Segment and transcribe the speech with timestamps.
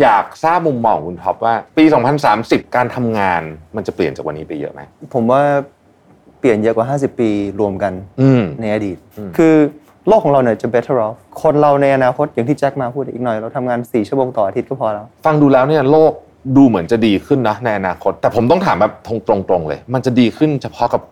[0.00, 1.84] อยากทราบมุมมองคุณท็อปว่า ปี
[2.30, 3.42] 2030 การทำงาน
[3.76, 4.80] มันจะเปลี่ยนจากวันนี้ไปเยอะไหม
[5.14, 5.42] ผมว่า
[6.40, 7.30] เปลี่ยนเยอะกว่า 50 ปี
[7.60, 8.96] รวมกันอืมในอดีต
[9.36, 9.54] คือ
[10.08, 16.12] โลกของเราเนี่ยจะ better off คนเราในอนาคตอย่างที่แจ็คมาพูดอีกหน่อย เราทำงาน 4 ชั่วโมงต่ออาทิตย์ก็พอแล้ว ฟังดูแล้วเนี่ยโลก
[16.56, 18.92] ดูเหมือนจะดีขึ้นนะในอนาคต แต่ผมต้องถามแบบ
[19.28, 21.02] ตรงๆเลย มันจะดีขึ้นเฉพาะกับ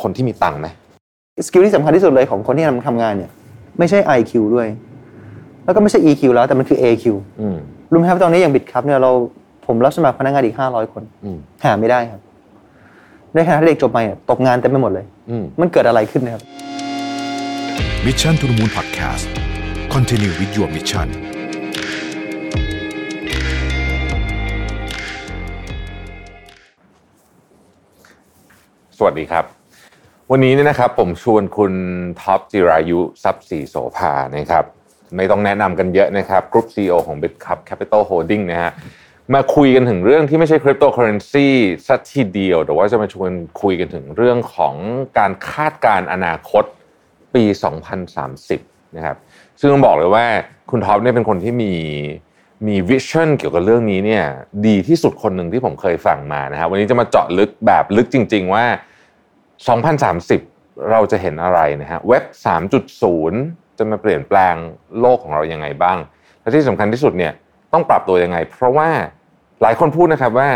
[0.00, 0.68] คนที่มีตังค์ไหม
[1.46, 3.30] สกิลที่สำคัญที่สุดเลยของคนที่ทำทำงานเนี่ย
[3.78, 4.66] ไม่ใช่ IQ ด้วย
[5.64, 7.04] แล้วก็ไม่ใช่ EQ แล้วแต่มันคือ AQ
[7.40, 7.58] อืม
[7.92, 9.10] รู้ไหมครับตอนนี้อย่างบิดครับเนี่ยเรา
[9.66, 12.20] ผมรับสมัครพนักงานอีก500คนอืมหาไม่ได้ครับ
[13.34, 16.42] ในขณะที่เด็กจบใหม่เนี่ยตกงานเต็มไปหมดเลยอืมมันเกิดอะไรขึ้นนะครับ
[18.04, 19.26] Mission to the Moon Podcast
[19.94, 21.08] Continue with your mission
[28.98, 29.44] สวัสดีครับ
[30.30, 31.72] วันนี้เนี่ยนะครับผมชวนคุณ
[32.20, 34.64] ท็อปจิรายุทรัพย์ศรีโสภานะครับ
[35.16, 38.72] ไม่ต้องแนะนำกันเยอะนะครับกรุ๊ปซีอของ BitCup Capital Holding นะฮะ
[39.34, 41.46] มาคุยกันถึงเรื่องที่ไม่ใช่คริปโตเคอเรนซี
[41.88, 43.30] สักทีเดียวแต่ว่าจะมาชวน
[43.62, 44.74] คุยกันถึงเรื่องของ
[45.18, 46.64] การคาดการณ์อนาคต
[47.34, 47.44] ปี
[48.20, 49.16] 2030 นะครับ
[49.60, 50.26] ซึ่งต้องบอกเลยว่า
[50.70, 51.72] คุณท็อปเนี่ยเป็นคนที่มี
[52.66, 54.24] มี vision เกี่ยวกับเรื่องนี้เนี่ย
[54.66, 58.64] ดีที่สุดคนหนึ่งที่ผมเคยฟังมานะครับวันนี้จะมาเจาะลึกแบบลึกจริง ๆ ว่า
[59.96, 62.24] 2030 เราจะเห็นอะไรนะฮะเว็บ
[62.96, 64.54] 3.0 จะมาเปลี่ยนแปลง
[65.00, 65.98] โลกของเรายังไงบ้าง
[66.40, 67.32] และที่สำคัญที่สุดเนี่ย
[67.72, 68.88] ต้องปรับตัวยังไง เพราะว่า
[69.62, 70.50] หลายคนพูดนะครับว่า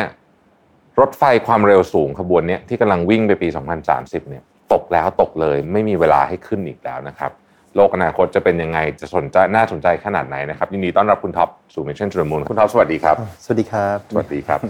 [1.01, 3.49] รถไฟความเร็วสูงขบวนเนี้ยที่กำลังวิ่งไปปี
[3.89, 7.31] 2030 เนี่ยตกแล้วตกเลยไม่มีเวลาให้ขึ้นอีกแล้วนะครับ
[7.77, 14.61] โลกอนาคตจะเป็นยังไงจะสนใจน่าสนใจขนาดไหนนะครับยินดีต้อนรับคุณท็อปสู่ Mission to the Moon คุณท็อปสวัสดีครับ สวัสดีครับ สวัสดีครับ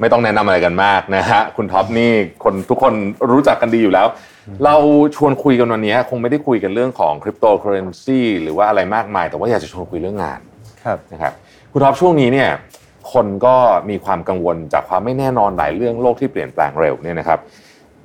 [0.00, 2.12] ไม่ต้องแนะนำอะไรกันมากนะฮะคุณท็อปนี่
[2.44, 2.94] คนทุกคน
[3.32, 4.06] รู้จักกันดีอยู่แล้ว
[4.64, 4.76] เรา
[5.16, 10.40] ชวนคุยกันวันนี้คงไม่ได้คุยกันเรื่องของคริปโตเคอเรนซีหรือว่าอะไรมากมาย แต่ว่าอยากจะชวนคุยเรื่องงาน
[10.84, 11.32] ครับนะครับ
[11.72, 12.50] คุณท็อปช่วงนี้เนี่ย
[13.12, 13.54] คนก็
[13.90, 17.38] มีความกังวลจากความไม่แน่นอนหลายเรื่องโลกที่เปลี่ยนแปลงเร็วเนี่ยนะครับ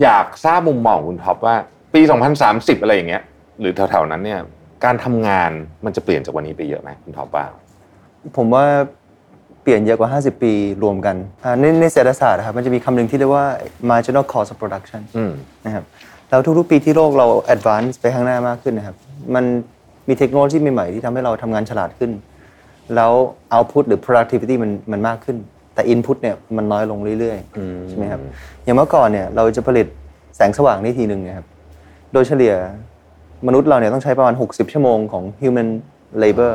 [0.03, 1.55] อยากทราบมุมมองของคุณท็อปว่า
[1.93, 2.01] ปี
[2.41, 3.21] 2030 อะไรอย่างเงี้ย
[3.59, 4.39] หรือแถวๆนั้นเนี่ย
[4.85, 5.51] การทำงาน
[5.85, 7.45] มันจะเปลี่ยนจากวันนี้ไปเยอะไหมคุณท็อปว่า
[8.37, 8.65] ผมว่า
[9.63, 13.45] เปลี่ยนเยอะกว่า 50 ปีรวมกันอ่าในในเศรษฐศาสตร์นะครับมันจะมีคำหนึ่งที่เรียกว่า
[13.89, 15.31] marginal cost of production อืม
[15.65, 15.83] นะครับ
[16.29, 18.95] แล้วทุกๆปีที่โลกเรา advance ไปข้างหน้ามากขึ้นนะครับ
[19.35, 19.45] มัน
[20.07, 22.11] มีเทคโนโลยีใหม่ๆที่ทำให้เราทำงานฉลาดขึ้น
[22.95, 23.11] แล้ว
[23.53, 25.37] output หรือ productivity มันมันมากขึ้น
[25.73, 28.21] แต่ input เนี่ยมันน้อยลงเรื่อยๆใช่ไหมครับ
[28.63, 29.87] อย่างเมื่อก่อนเนี่ยเราจะผลิต
[30.35, 31.47] แสงสว่างได้ทีหนึ่งเนะครับ
[32.13, 32.53] โดยเฉลี่ย
[33.47, 35.69] มนุษย์เราเนี่ยต้องใช้ประมาณ 60 ชั่วโมงของ human
[36.23, 36.53] labor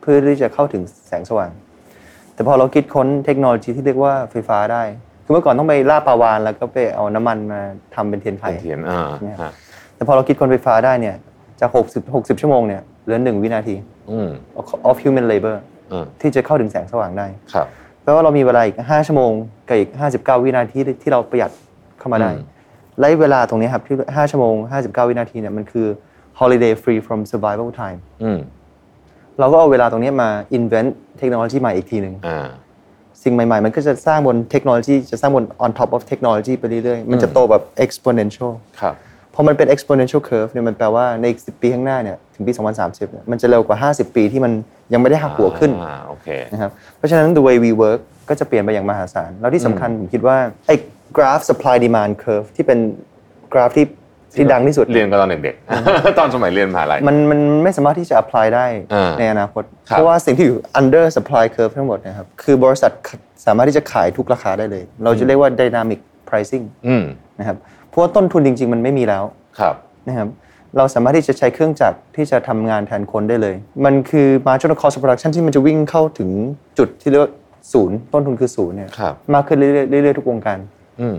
[0.00, 1.50] เพื่อที่จะเข้าถึงแสงสว่าง
[2.40, 4.82] แต่พอเราคิดค้นเทคโนโลยีที่เรียกว่าไฟฟ้าได้
[5.24, 7.60] คือเมื่อก่อนต้องไปล่าปลาวานแล้วก็ไปเอาน้ำมันมา
[7.94, 9.52] ทำเป็นเทียนไขเป็นเทียนอ่าเนี่ยฮะ
[9.94, 11.16] แต่พอเราคิดค้นไฟฟ้าได้เนี่ย
[11.60, 13.74] จาก60 60 ชั่วโมงเนี่ยเหลือหนึ่งวินาที
[14.10, 14.28] อืม
[14.88, 15.56] of human labor
[15.92, 17.66] อืมที่จะเข้าถึงแสงสว่างได้ครับ
[18.02, 19.32] แปลว่าเรามีเวลาอีก 5 ชั่วโมง
[19.68, 21.50] กับอีก 59 วินาทีที่ที่เราประหยัด
[21.98, 22.40] เข้ามาได้อืม
[22.98, 25.86] และเวลาตรงนี้ครับที่ 5 ชั่วโมง 59 วินาทีเนี่ยมันคือ
[26.40, 28.38] holiday free from survival time อืม
[29.40, 32.48] เราก็เอาเวลาตรงนี้มา invent เทคโนโลยีใหม่อีกทีหนึ่งอ่า
[33.22, 38.94] สิ่งใหม่ๆ มันก็จะสร้างบนเทคโนโลยีจะสร้างบน on top of technology ไปเรื่อยๆ มันจะโตแบบ exponential ครับ
[39.34, 44.52] พอมันเป็น exponential curve เนี่ยมันแปลว่าในอีก 10 ปีข้างหน้าเนี่ยถึงปี 2030เนี่ยมันจะเร็วกว่า 50 ปีที่มัน
[44.92, 50.36] ยังไม่ได้หักหัวขึ้นอ่าโอเคนะครับเพราะฉะนั้น the way we work ก็จะเปลี่ยนไปอย่างมหาศาล แล้วที่สำคัญผมคิดว่า
[50.66, 50.74] ไอ้
[51.16, 52.78] graph supply demand curve ที่เป็น
[53.52, 53.86] กราฟที่
[54.36, 62.92] ที่ดังที่สุดเรียนกันตอนเด็กๆตอนสมัยเรียนมหาลัยมันมันไม่สามารถที่จะ apply ได้อ่าในอนาคตครับเพราะว่าสิ่งที่อยู่ under supply curve ทั้งหมดเนะครับคือบริษัท
[63.46, 67.04] สามารถที่จะขายทุกราคาได้เลย เราจะเรียกว่า dynamic pricing อืม
[67.38, 67.56] นะครับ
[67.88, 69.24] เพราะว่าต้นทุนจริง ๆ มันไม่มีแล้ว
[69.58, 69.74] ครับ
[70.08, 70.28] นะครับ
[70.76, 73.54] เราสามารถที่จะใช้เครื่องจักรที่จะทำงานแทนคนได้เลย
[73.84, 76.30] มันคือ marginal cost of production ที่มันจะวิ่งเข้าถึง
[76.78, 77.32] จุดที่เรียกว่า
[77.72, 80.58] ศูนย์ต้นทุนคือศูนย์เนี่ยครับมากขึ้นเรื่อยๆเรื่อยๆทุกวงการ
[81.00, 81.16] อืม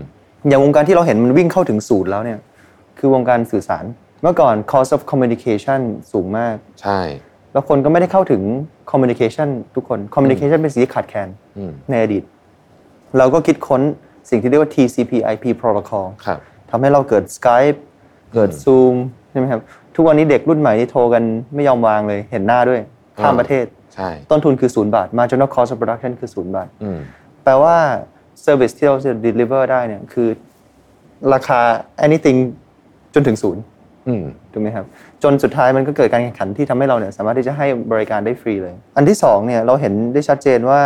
[0.48, 2.38] อย่างวงการที่เราเห็นมันวิ่งเข้าถึงศูนย์แล้วเนี่ย
[3.04, 3.84] คือวงการสื่อสาร
[4.22, 5.80] เมื่อก่อน cost of communication
[6.12, 7.00] สูงมาก ใช่
[7.52, 8.42] แล้วคนก็ไม่ได้เข้าถึง
[8.90, 12.22] communication ทุกคน communication เป็นสิ่งที่ขาดแคลนอืมในอดีต
[13.18, 13.82] เราก็คิดค้น
[14.30, 16.38] สิ่งที่เรียกว่า TCP/IP protocol ครับ
[16.70, 17.78] ทำให้เราเกิด Skype
[18.34, 18.94] เกิด Zoom
[19.30, 19.60] ใช่ไหมครับ
[19.94, 21.22] ทุกวันนี้เด็กรุ่นใหม่นี่โทรกัน
[21.54, 22.80] ไม่ยอมวางเลย เห็นหน้าด้วย
[23.22, 23.64] ข้ามอ่าประเทศ
[23.94, 26.98] ใช่ต้นทุนคือศูนย์บาท marginal cost of production คือศูนย์บาทอืม
[27.44, 27.76] แปลว่า
[28.44, 30.28] service ที่เราจะ deliver ได้เนี่ยคือ
[31.34, 31.60] ราคา
[32.06, 32.38] anything
[33.14, 33.62] จนถึงศูนย์
[34.08, 34.84] อืมถูกไหมครับ
[35.22, 40.80] จนสุดท้ายมันก็เกิดการแข่งขันที่ทำให้เราเนี่ยสามารถที่จะให้บริการได้ฟรีเลย อันที่สองเนี่ยเราเห็นได้ชัดเจนว่า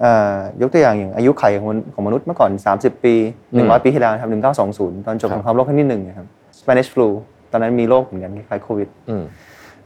[0.00, 3.14] เอ่อยกตัวอย่างอย่างอายุไขของมนุษย์ของมนุษย์เมื่อก่อน 30 ปี
[3.50, 4.30] 100 ปีที่แล้วนะครับ
[4.68, 6.26] 1920 ตอนจบครับสงครามโลกครั้งที่หนึ่งนะครับ
[6.58, 7.08] Spanish flu
[7.52, 9.22] ตอนนั้นมีโรคเหมือนกันคล้ายๆโควิดอืม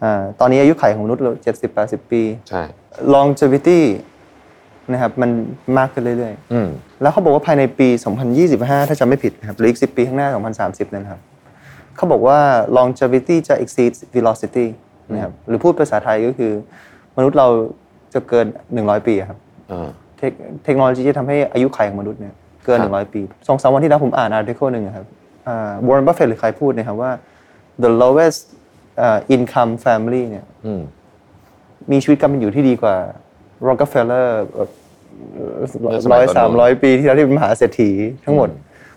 [0.02, 1.30] อ่าตอนนี้อายุไขของมนุษย์เรา
[1.60, 2.62] 70 80ปี ใช่
[3.14, 3.80] longevity
[4.92, 5.30] นะครับมัน
[5.78, 7.88] มากขึ้นเรื่อยอืมๆแล้วเขาบอกว่าภายในปี
[8.38, 10.28] 2025 ถ้าจำไม่ผิดนะครับหรืออีก 10 ปีข้างหน้า
[10.66, 11.20] 2030นะครับ
[11.96, 12.38] เขาบอกว่า
[12.78, 14.66] longevity จะ exceed velocity
[15.12, 16.52] นะครับหรือพูดภาษาไทยก็คือ
[17.16, 17.48] มนุษย์เรา
[18.14, 18.46] จะเกิน
[18.76, 19.38] 100 ปีอะครับ
[19.68, 19.88] เออ
[20.18, 20.32] เทค
[20.64, 25.06] เทคโนโลยีจะทำให้อายุขัยของมนุษย์เนี่ยเกินครับ100 ปีสองสามวันที่แล้วผมอ่าน article หนึ่งอะครับ
[25.88, 27.10] Warren Buffett หรือใครพูดนะครับว่า
[27.82, 28.40] the lowest
[29.04, 30.82] uh, income family เนี่ยอืม
[31.90, 32.96] มีชีวิตการเป็นอยู่ที่ดีกว่า
[33.68, 34.28] Rockefeller
[35.80, 37.90] เมื่อสมัยก่อนร้อยสามร้อยปีที่แล้วที่เป็นมหาเศรษฐี
[38.24, 38.48] ทั้งหมด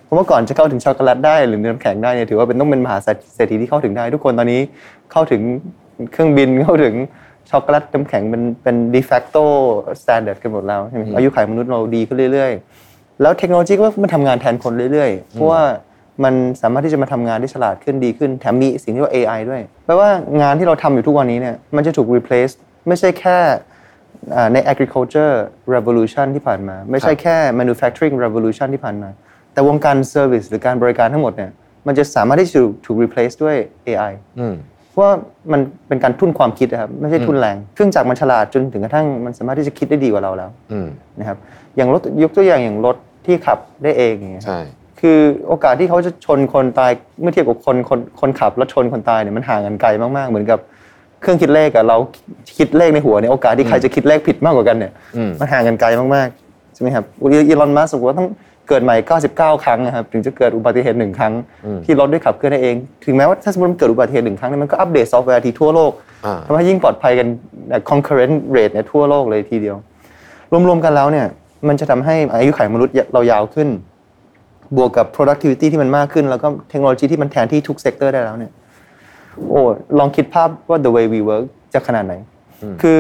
[0.07, 2.97] เพราะว่าก่อนจะเข้าถึงช็อกโกแลตได้หรือน้ำแข็งได้เนี่ยถือว่าเป็นต้องเป็นมหา
[3.35, 4.61] เศรษฐีที่เข้าถึงได้ ทุกคนตอนนี้
[5.11, 5.41] เข้าถึง
[6.11, 6.93] เครื่องบินเข้าถึง
[7.49, 9.43] ช็อกโกแลตน้ำแข็งเป็นเป็น de facto
[10.01, 12.51] standard กันหมดแล้วใช่ไหมอายุขัยมนุษย์เราดีขึ้นเรื่อย
[12.87, 15.61] ๆ แล้วเทคโนโลยีก็มันทำงานแทนคนเรื่อยๆ เพราะว่า
[16.23, 20.09] มันสามารถที่จะมาทำงานได้ฉลาดขึ้นดีขึ้นแถมมีสิ่งที่เรียกว่า AI ด้วยแปลว่า
[20.41, 22.53] งานที่เราทำอยู่ทุกวันนี้เนี่ยมันจะถูก replace
[22.87, 23.37] ไม่ใช่แค่
[24.35, 25.33] อ่าใน agriculture
[25.75, 29.09] revolution ที่ผ่านมา ไม่ใช่แค่ manufacturing revolution ที่ผ่านมา
[29.57, 31.51] แต่วงการ service หรือการบริการทั้งหมดเนี่ย
[31.87, 32.53] มันจะสามารถที่จะ
[32.85, 33.55] ถูก replace ด้วย
[33.87, 34.55] AI อืม
[34.89, 35.13] เพราะว่า
[35.51, 40.87] มันเป็นการทุ่นความคิดนะครับไม่ใช่ทุ่นแรงเครื่องจักรมันฉลาดจนถึงกระทั่งมันสามารถที่จะคิดได้ดีกว่าเราแล้วอืม
[41.19, 41.37] นะครับ
[41.75, 42.95] อย่างรถยกตัวอย่างอย่างรถ
[43.25, 44.59] ที่ขับได้เองอย่างเงี้ยใช่
[44.99, 50.59] คือโอกาสที่เขาจะชนคนตายเมื่อเทียบกับคนคนคนขับแล้วชนคนตายเนี่ยมันห่างกันไกลมากๆ เหมือนกับ
[51.21, 51.97] เครื่องคิดเลขอะเรา
[52.57, 58.27] คิดเลขในหัวเนี่ยโอกาสที่ใครจะคิดเลขผิดมากกว่ากันเนี่ยอืมมันห่างกันไกลมากๆใช่ไหมครับ Elon Musk บอกว่าต้อง
[58.69, 58.95] เกิดใหม่
[59.29, 61.33] 99 ครั้งนะครับถึงจะเกิดอุบัติเหตุหนึ่งครั้ง
[61.85, 62.75] ที่รถได้ขับเคลื่อนได้เอง
[63.05, 65.91] ถึงแม้ว่าถ้าสมมติมันเกิดอุบัติเหตุหนึ่งครั้งเนี่ยมันก็อัปเดตซอฟต์แวร์ที่ทั่วโลก
[66.25, 67.27] อ่าทำให้ยิ่งปลอดภัยกัน
[67.89, 69.75] concurrently เนี่ยทั่วโลกเลยทีเดียว
[70.67, 71.25] รวมๆกันแล้วเนี่ย
[71.67, 73.69] มันจะทำให้อายุขัยมนุษย์เรายาวขึ้น
[74.77, 78.51] บวกกับ productivity ที่มันมากขึ้น แล้วก็เทคโนโลยีที่มันแทนที่ทุกเซกเตอร์ได้แล้วเนี่ย
[79.49, 79.61] โอ้
[79.99, 82.13] ลองคิดภาพว่า the way we work จะขนาดไหน
[82.81, 82.99] คือ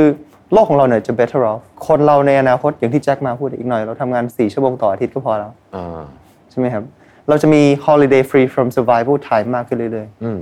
[0.53, 6.01] โลกของเราเนี่ยจะ better off คนเราในอนาคตอย่างที่แจ็คมาพูดอีกหน่อย เราทำงาน 4 ชั่วโมงต่ออาทิตย์ก็พอแล้วอ่า
[6.51, 6.83] ใช่ไหมครับ
[7.29, 10.39] เราจะมี holiday free from survival time มากขึ้นเรื่อยๆอืม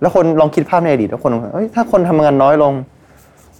[0.00, 2.72] แล้วคนลองคิดภาพในอดีตแล้วคนลองเอ้ยถ้าคนทำงานน้อยลง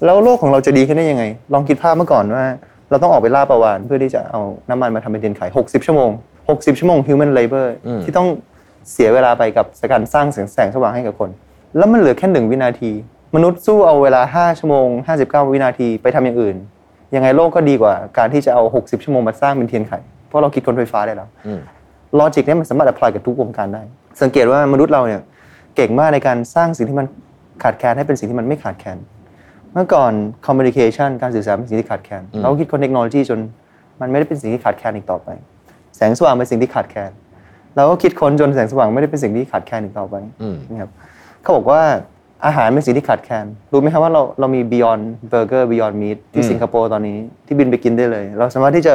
[0.05, 1.25] แล้วโลกของเราจะดีขึ้นได้ยังไง
[1.55, 2.45] ลองคิดภาพเมื่อก่อนว่า
[2.91, 4.41] เราต้องออกไปล่าประวานเพื่อที่จะเอา
[4.71, 6.11] น้ำมันมาทำเป็นเทียนไข60 ชั่วโมง
[6.47, 8.29] 60 ชั่วโมง human labor อืมที่ต้อง
[8.93, 11.31] เสียเวลาไปกับการสร้างแสงแสงสว่างให้กับคน
[11.77, 12.91] แล้วมันเหลือแค่หนึ่งวินาที
[13.37, 14.89] มนุษย์สู้เอาเวลา 5 ชั่วโมง
[15.21, 16.57] 59 วินาทีไปทำอย่างอื่น
[17.15, 19.93] ยังไงโลกก็ดีกว่าการที่จะเอา 60 ชั่วโมงมาสร้างเป็นเทียนไข
[20.29, 21.61] เพราะเราคิดค้นไฟฟ้าได้แล้วอืม
[22.19, 23.83] logic เนี่ยมันสามารถ apply กับทุกวงการได้
[24.23, 25.21] สังเกตว่ามนุษย์เราเนี่ย
[25.77, 27.07] เก่งมากในการสร้างสิ่งที่มัน
[27.63, 28.99] ขาดแคลนให้เป็นสิ่งที่มันไม่ขาดแคลน
[29.73, 30.13] เมื่อก่อน
[30.47, 33.39] communication การสื่อสารเป็นสิ่งที่ขาดแคลน เราก็คิดค้นเทคโนโลยีจน
[34.01, 35.29] มันไม่ได้เป็นสิ่งที่ขาดแคลนอีกต่อไป
[35.97, 37.11] แสงสว่างเป็นสิ่งที่ขาดแคลน
[37.77, 40.91] เราก็คิดค้นจนแสงสว่างไม่ได้เป็นสิ่งที่ขาดแคลนอีกต่อไปอืมนะครับ
[41.43, 41.83] เขาบอกว่า
[42.45, 45.03] อาหารเป็นสิ่งที่ขาดแคลนรู้ไหมครับว่าเราเรามี Beyond
[45.33, 48.95] Burger Beyond Meat ที่สิงคโปร์ตอนนี้ที่บินไปกินได้เลย เราสามารถที่จะ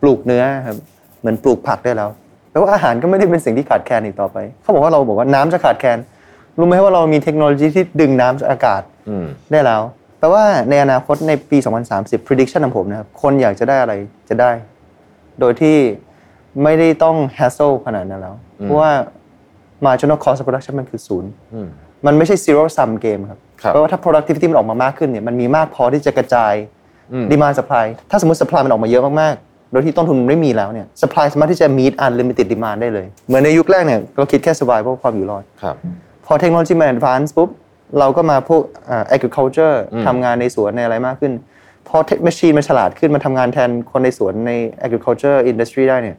[0.00, 0.76] ปลูกเนื้อครับ
[1.20, 2.10] เหมือนปลูกผักได้แล้ว
[2.50, 5.98] แปลว่าอาหารก็ไม่ได้เป็นสิ่งที่ขาดแคลนอีกต่อไป เขาบอกว่าเราบอกว่าน้ำจะขาดแคลน
[6.58, 9.82] รู้ไหมว่าเรามีเทคโนโลยีที่ดึงน้ำจากอากาศอืมได้แล้ว
[10.18, 11.58] แปลว่าในอนาคตในปี
[11.92, 13.94] 2030 prediction ของผมนะครับคนอยากจะได้อะไร
[14.28, 14.50] จะได้
[15.40, 15.76] โดยที่
[16.62, 18.90] ไม่ได้ต้อง hassle ขนาดนั้นแล้ว เพราะว่า
[19.86, 21.60] marginal cost of production มันคือศูนย์อื
[22.02, 26.54] มมันไม่ใช่ zero sum game ครับครับแปลว่าถ้า productivity มันออกมามากขึ้นเนี่ยมันมีมากพอที่จะกระจาย
[27.12, 35.76] อืม demand supply ถ้าสมมติ supply มันออกมาเยอะมากๆ โดยที่ต้นทุนมันไม่มีแล้วเนี่ย supply สามารถที่จะ meet unlimited demand ได้เลย เหมือนในยุคแรกเนี่ยเราคิดแค่ survival ความอยู่รอดครับ
[36.26, 37.50] พอเทคโนโลยีมัน advance ปุ๊บ
[37.98, 41.32] เราก็มาพวกอ่า agriculture ทำงานในสวนในอะไรมากขึ้น
[41.88, 44.52] พอเทคโนโลยีมันฉลาดขึ้นมันทำงานแทนคนในสวนใน
[44.86, 46.16] agriculture industry ได้เนี่ย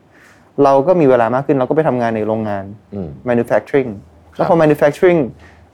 [0.64, 2.64] เราก็มีเวลามากขึ้นเราก็ไปทำงานในโรงงาน
[2.94, 3.90] อืม manufacturing
[4.36, 5.20] แล้วพอ manufacturing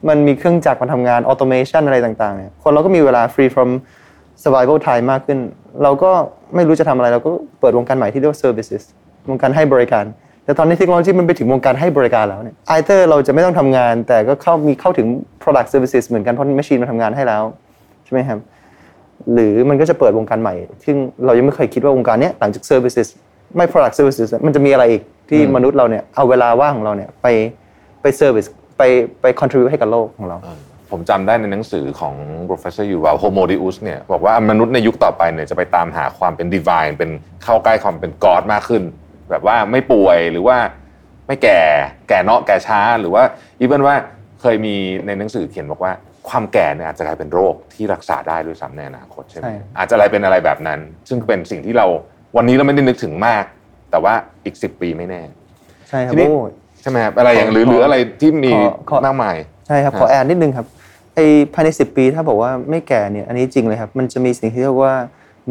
[0.07, 3.69] มันมีเครื่องจักรมาทำงาน automation อะไรต่างๆเนี่ยคนเราก็มีเวลา free from
[4.43, 5.39] survival time มากขึ้น
[5.83, 6.11] เราก็
[6.55, 8.83] ไม่รู้จะทำอะไรเราก็เปิดวงการใหม่ที่เรียกว่า services
[9.29, 10.05] วงการให้บริการ
[10.45, 15.07] แต่ตอนนี้เทคโนโลยีมันไปถึงวงการให้บริการแล้วเนี่ยไอเตอร์เราจะไม่ต้องทำงาน แต่ก็เข้ามีเข้าถึง
[15.41, 17.43] product services เหมือนกันเพราะ machine มาทำงานให้แล้ว
[18.05, 18.39] ใช่ไหมครับ
[19.33, 23.07] หรือมันก็จะเปิดวงการใหม่ ซึ่งเรายังไม่เคยคิดว่าวงการเนี้ยหลังจาก services
[23.57, 27.27] ไม่ product services มันจะมีอะไรอีกที่มนุษย์เราเนี่ยเอาเวลาว่างของเราเนี่ยไป
[28.01, 28.81] ไป service ไป
[29.21, 30.37] ไป contribute ให้กับโลกของเรา
[30.91, 32.15] ผมจำได้ในหนังสือของ
[32.49, 37.09] professor Yuval Homo Deus เนี่ยบอกว่ามนุษย์ในยุคต่อไปเนี่ยจะไปตามหาความเป็น divine เป็น
[37.43, 38.83] เข้าใกล้ความเป็น God มากขึ้น
[39.29, 40.57] แบบว่าไม่ป่วยหรือว่า
[41.27, 41.59] ไม่แก่
[42.09, 43.23] แก่เนาะแก่ช้าหรือว่า
[43.59, 43.95] อีเวนว่า
[44.41, 45.91] เคยมีในหนังสือเขียนบอกว่า
[46.29, 50.79] ความแก่เนี่ยอาจจะกลายเป็นโรคที่รักษาได้ด้วยซ้ำในอนาคตใช่ไหมใช่อาจจะอะไรเป็นอะไรแบบนั้น
[51.09, 51.85] ซึ่งเป็นสิ่งที่เรา
[52.37, 53.43] วันนี้เราไม่ได้นึกถึงมาก
[53.91, 54.13] แต่ว่า
[54.45, 55.21] อีกสิบปีไม่แน่
[55.89, 59.35] ใช่ครับทีนี้โอ้ใช่ไหมครับอะไรอย่างหรือขอหรืออะไรที่มีขอขอมากมาย
[59.67, 60.65] ใช่ครับขอแอดนิดนึงครับ
[61.15, 61.19] ไอ
[61.53, 64.93] ภายใน 10 ปีถ้าบอกว่าไม่แก่เนี่ยอันนี้จริงเลยครับ มันจะมีสิ่งที่เรียกว่า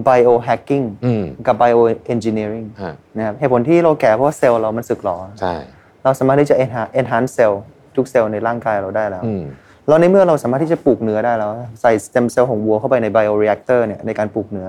[0.08, 5.54] biohacking อืมกับ bioengineering ฮะนะครับเหตุผลที่เราแก่เพราะว่าเซลล์เรามันสึกหรอใช่
[6.02, 7.62] เราสามารถที่จะ enhance enhance เซลล์
[7.96, 9.42] ทุกเซลล์ในร่างกายเราได้แล้วอืม
[9.88, 11.50] แล้วในเมื่อเราสามารถที่จะปลูกเนื้อได้แล้ว
[11.80, 14.68] ใส่สเต็มเซลล์ของวัวเข้าไปใน bioreactor เนี่ยในการปลูกเนื้อ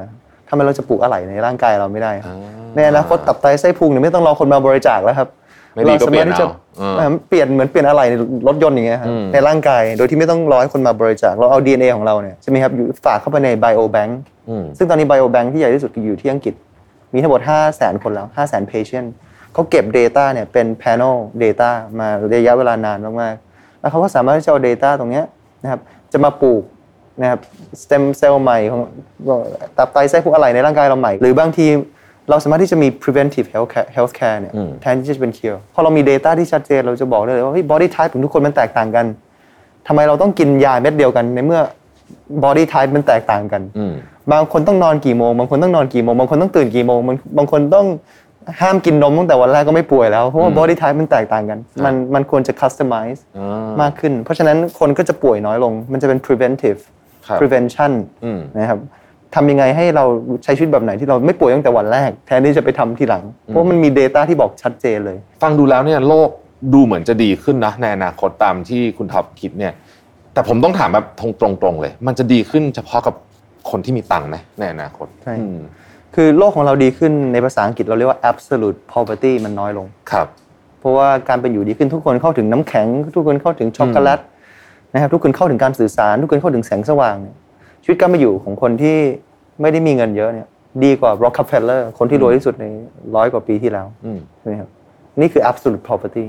[0.49, 2.35] ทำไมเราจะปลูกอะไรในร่างกายเราไม่ได้อ่า
[2.75, 5.29] ในอนาคตตับไตไส้พุงเนี่ยไม่ต้องรอคนมาบริจาคแล้วครับ
[5.77, 8.13] ไม่ดีก็สามารถที่จะเปลี่ยนเอาเออเปลี่ยนเหมือนเปลี่ยนอะไรใน
[8.47, 14.11] รถยนต์อย่างเงี้ยครับอืมในร่างกายโดยที่ไม่ต้องรอให้คนมาบริจาคเราเอา DNA ของเราเนี่ยใช่ไหมครับอยู่ฝากเข้าไปใน biobank
[14.49, 16.53] อืมซึ่งตอนนี้ biobank ที่ใหญ่ที่สุดคืออยู่ที่อังกฤษ
[17.13, 19.07] มีทั้งหมด 5 0 0 0 0 0 คนแล้ว 5 0 0 0 0 0 patient
[19.53, 21.69] เขาเก็บ data เนี่ยเป็น panel data
[21.99, 25.25] มาระยะเวลานานมากๆแล้วเขาก็สามารถที่จะเอา data ตรงเนี้ย
[25.63, 25.79] นะครับ
[26.13, 26.63] จะมาปลูก
[27.21, 27.39] นะครับ
[27.81, 28.81] stem cell ใหม่ของ
[29.77, 31.67] ตับไตไส้พุงอะไรในร่างกายเราใหม่ หรือบางที
[32.29, 39.05] เราสามารถที่จะมี preventive health care, health care เนี่ยอืมแทนที่จะเป็น cure พอเรามี data ที่ชัดเจนเราจะบอกได้เลยว่าเฮ้ย body type ของทุกคนมันแตกต่างกัน
[39.87, 41.61] ทำไมเราต้องกินยาเม็ดเดียวกันในเมื่อ
[42.43, 43.93] body type มันแตกต่างกันอืม
[44.31, 47.87] บางคนต้องนอนกี่โมง บางคนต้องนอนกี่โมง บางคนต้องตื่นกี่โมงบางบางคนต้อง
[48.61, 56.79] ห้ามกินนมตั้งแต่วันแรกก็ไม่ป่วยแล้ว เพราะว่า body type มันแตกต่างกัน มันมันควรจะ customize อ่ามมากขึ้น เพราะฉะนั้นคนก็จะป่วยน้อยลง มันจะเป็น preventive
[57.27, 57.91] ครับ prevention
[58.25, 58.79] อืมนะครับ
[59.35, 60.05] ทำยังไงให้เรา
[60.43, 66.29] ใช้ชีวิตแบบไหนที่เราไม่ป่วยตั้งแต่วันแรก แทนที่จะไปทำทีหลัง เพราะมันมี data ที่บอกชัดเจนเลย ฟังดูแล้วเนี่ยโลก
[66.73, 69.73] ดูเหมือนจะดีขึ้นนะในอนาคตตามที่คุณท็อปคิดเนี่ย
[70.33, 71.05] แต่ผมต้องถามแบบ
[71.41, 73.15] ตรงๆเลย มันจะดีขึ้นเฉพาะกับ
[73.69, 75.59] คนที่มีตังค์ไหมในอนาคตใช่อืม
[76.15, 80.27] คือโลกของเราดีขึ้นในภาษาอังกฤษเราเรียกว่า absolute poverty มันน้อยลงครับ
[80.79, 84.19] เพราะว่าการเป็นอยู่ดีขึ้นทุกคนเข้าถึงน้ำแข็ง ทุกคนเข้าถึงช็อกโกแลต
[84.93, 87.35] นะครับทุกคนเข้าถึงการสื่อสาร ทุกคนเข้าถึงแสงสว่างเนี่ย
[87.87, 88.97] ชีวิตการเป็นอยู่ของคนที่
[89.61, 90.47] ไม่ได้มีเงินเยอะเนี่ย
[90.83, 92.65] ดีกว่า Rockefeller คนที่รวยที่สุดใน
[93.15, 94.69] ร้อยกว่าปีที่แล้วอืมใช่ไหมครับ
[95.19, 96.25] นี่คือ absolute poverty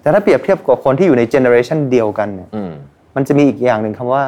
[0.00, 2.72] แต่ถ้าเปรียบเทียบกับคนที่อยู่ใน generation เดียวกันเนี่ยอืม
[3.16, 4.22] มันจะมีอีกอย่างหนึ่งคำว่า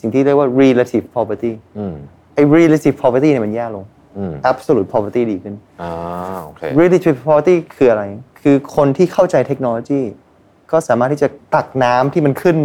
[0.00, 1.94] สิ่งที่เรียกว่า relative poverty อืม
[2.34, 3.84] ไอ้ relative poverty เนี่ยมันแย่ลง
[4.18, 5.90] อืม absolute poverty ดีขึ้นอ่า
[6.44, 8.02] โอเค relative poverty คืออะไร
[8.42, 10.00] คือคนที่เข้าใจเทคโนโลยี
[10.72, 12.56] ก็สามารถที่จะตักน้ำที่มันขึ้น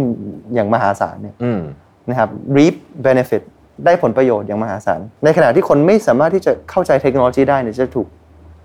[0.54, 1.60] อย่างมหาศาลเนี่ยอืม
[2.10, 2.74] นะครับ reap
[3.06, 3.42] benefit
[3.84, 8.06] ได้ผลประโยชน์อย่างมหาศาล ในขณะที่คนไม่สามารถที่จะเข้าใจเทคโนโลยีได้เนี่ยจะถูก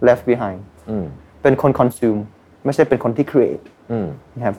[0.07, 1.05] left behind อืม
[1.41, 2.19] เป็นคน consume
[2.65, 4.55] ไม่ใช่เป็นคนที่ create อืมนะครับ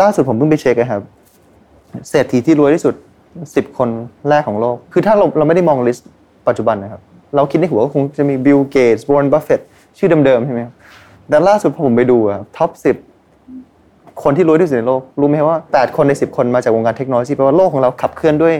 [0.00, 1.02] ล่าสุดผมเพิ่งไปเช็คนะครับ
[2.08, 2.94] เศรษฐีที่รวยที่สุด
[3.40, 3.88] 10 คน
[4.28, 6.08] แรกของโลก คือถ้าเราเราไม่ได้มอง list
[6.48, 7.00] ปัจจุบันนะครับ
[7.36, 9.60] เราคิดในหัวก็คงจะมีบิลเกตส์วอร์ n บัฟเฟต
[9.98, 10.74] ชื่อเดิมๆใช่ไหมครับ
[11.28, 13.13] แต่ล่าสุดพอผมไปดูอะ top 10
[14.22, 18.54] คนที่รวยที่สุดในโลก รู้ไหมครับว่า 8 คนใน 10 คนมาจากวงการเทคโนโลยีแปลว่าโลกของเราขับเคลื่อนด้วย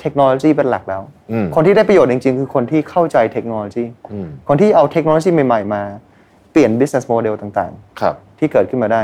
[0.00, 5.82] เทคโนโลยีเป็นหลักแล้วอืมคนที่ได้ประโยชน์จริง ๆ คือคนที่เข้าใจเทคโนโลยีอืมคนที่เอาเทคโนโลยีใหม่ ๆ มา
[6.52, 9.02] เปลี่ยน business model ต่างๆครับที่เกิดขึ้นมาได้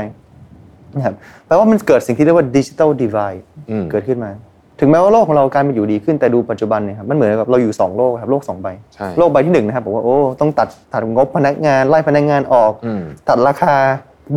[0.95, 3.33] นะครับแปลว่ามันเกิดสิ่งที่เรียกว่าดิจิทัลดีวาย
[3.71, 4.31] อืมเกิดขึ้นมา
[4.79, 13.75] ถึงแม้ว่าโลกของเราการมาอยู่ดีขึ้นแต่ดูปัจจุบันเนี่ยครับมันเหมือนกับเราอยู่ 2 โลกครับโลก2ใบใช่โลกใบที่1นะครับบอกว่าโอ้ต้องตัดตัดงบพนักงานไล่พนักงานออกอืมตัดราคา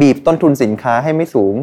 [0.00, 1.55] บีบต้นทุนสินค้าให้ไม่สูง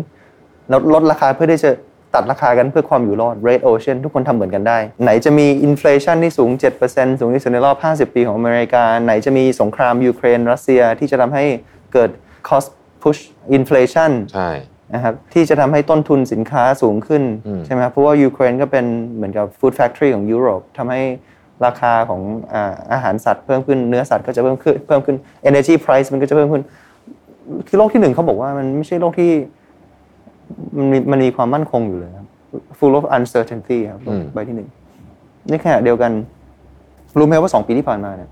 [0.69, 1.71] แล้วลดราคาเพื่อที่จะ
[2.15, 6.51] ตัดราคากันเพื่อความอยู่รอด Red Ocean ทุกคนทำเหมือนกันได้ ไหนจะมีอินฟล t ชันที่สูง
[6.85, 7.77] 7%สูงที่สุดในรอบ
[8.09, 11.45] 50 ปีของอเมริกา ไหนจะมีสงครามยูเครน รัสเซียที่จะทำให้
[11.93, 12.09] เกิด
[12.47, 12.69] cost
[13.03, 13.21] push
[13.57, 14.49] inflation ใช่
[14.93, 21.01] นะครับที่จะทำให้ต้นทุนสินค้าสูงขึ้นอืมใช่ไหมครับเพราะว่ายูเครนก็เป็นเหมือนกับ food factory ของยุโรปทำให้
[21.65, 22.21] ราคาของ
[22.53, 25.17] อาอาหารสัตว์เพิ่มขึ้นเนื้อสัตว์ก็จะเพิ่มขึ้นเพิ่มขึ้น
[25.49, 26.63] energy price มันก็จะเพิ่มขึ้น
[27.67, 29.31] คือโลกที่หนึ่งเขาบอกว่ามันไม่ใช่โลกที่
[30.77, 32.27] มันมีมันมีความมั่นคงอยู่เลยครับ
[32.77, 34.69] full of uncertainty ครับโลกใบที่หนึ่ง
[35.49, 36.11] ในขณะเดียวกัน
[37.17, 38.29] รู้ไหมว่าสองปีที่ผ่านมาเนี่ย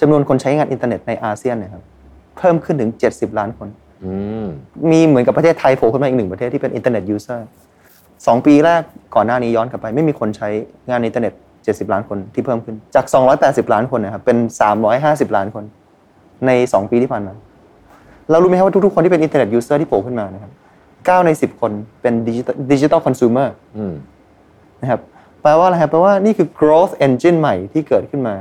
[0.00, 1.82] จำนวนคนใช้งานอินเทอร์เน็ตในอาเซียนเนี่ยครับ
[2.36, 3.68] เพิ่มขึ้นถึง70ล้านคน
[4.04, 4.12] อื
[4.44, 4.46] ม
[4.90, 7.48] มีเหมือนกับประเทศไทยโผล่ขึ้นมาอีกหนึ่งประเทศที่เป็น internet user
[8.26, 8.82] สองปีแรก
[9.14, 10.48] ก่อนหน้านี้ย้อนกลับไป ไม่มีคนใช้
[10.90, 11.32] งานอินเทอร์เน็ต
[11.64, 13.04] 70ล้านคนที่เพิ่มขึ้นจาก
[13.40, 14.38] 280ล้านคนนะครับเป็น
[14.86, 15.64] 350ล้านคน
[16.46, 17.32] ใน2ปีที่ผ่านมา
[18.30, 20.50] เรารู้ไหมครับว่าทุกๆคนที่เป็น internet user ที่โผล่ขึ้นมานะครับ
[20.88, 23.94] 9ใน10คนเป็นดิจิตอลดิจิตอลคอน sumer อืม
[24.82, 25.00] นะครับ
[25.42, 28.34] แปลว่าอะไรครับแปลว่านี่คือ growth engine ใหม่ที่เกิดขึ้นมา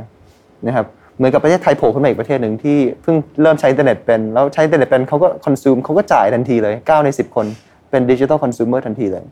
[0.67, 0.85] นะครับ
[1.17, 7.45] เหมือนกับประเทศไทยโผล่ขึ้นมาอีกประเทศหนึ่งที่เพิ่งเริ่มใช้อินเทอร์เน็ตเป็น แล้วใช้อินเทอร์เน็ตเป็นเขาก็ consume เขาก็จ่ายทันทีเลย9ใน 10 คน
[7.89, 9.23] เป็น digital consumer ทันทีเลย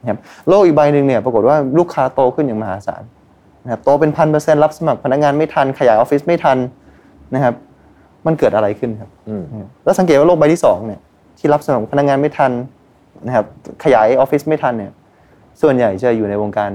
[0.00, 3.02] นะครับโลกอีกใบหนึ่งเนี่ยปรากฏว่าลูกค้าโตขึ้นอย่างมหาศาล
[3.64, 6.58] นะครับโตเป็นพันเปอร์เซ็นต์รับสมัครพนักงานไม่ทันขยายออฟฟิศไม่ทัน
[7.34, 7.54] นะครับ
[8.26, 9.42] มันเกิดอะไรขึ้นครับอืม
[9.84, 11.00] แล้วสังเกตว่าโลกใบที่สองเนี่ย
[11.38, 12.52] ที่รับสมัครพนักงานไม่ทัน
[13.26, 13.46] นะครับ
[13.84, 14.92] ขยายออฟฟิศไม่ทันเนี่ย
[15.62, 16.70] ส่วนใหญ่จะอยู่ในวงการ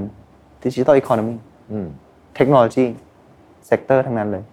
[0.66, 1.36] digital economy
[1.72, 1.88] อืม
[2.36, 4.44] technology sector ทั้งนั้นเลย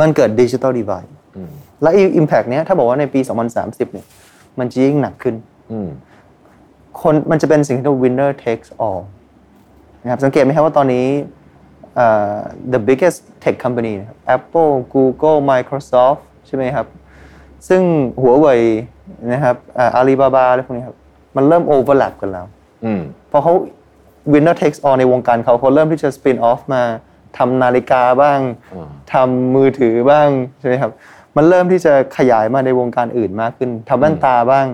[0.00, 1.06] มันเกิดดิจิทัลดี i d
[1.36, 1.50] อืม
[1.82, 3.20] และ impact เนี้ยถ้าบอกว่าในปี
[3.56, 4.06] 2030 เนี่ย
[4.58, 5.34] มันจะยิ่งหนักขึ้น
[5.72, 5.88] อืม
[7.02, 9.02] คนมันจะเป็นสิ่งที่เรียกว่า winner takes all
[10.02, 11.41] นะครับสังเกตไหมครับว่าตอนนี้อ่า
[12.72, 16.86] the biggest tech company นะครับ Apple Google Microsoft ใช่ไหมครับ
[17.68, 17.82] ซึ่ง
[18.22, 18.60] หัวเว่ย
[19.32, 19.56] นะครับ
[19.96, 20.96] อาลีบาบาอะไรพวกนี้ครับ
[21.36, 22.46] มันเริ่ม overlap กันแล้ว
[22.84, 23.52] อืมพอเขา
[24.32, 26.82] winner takes all ในวงการเขาเขาเริ่มที่จะ spin off มา
[27.38, 28.40] ทำนาฬิกาบ้าง
[28.74, 30.28] อืมทำมือถือบ้าง
[30.60, 30.90] ใช่ไหมครับ
[31.36, 34.66] มันเริ่มที่จะขยายมาในวงการอื่นมากขึ้นทำแว่นตาบ้าง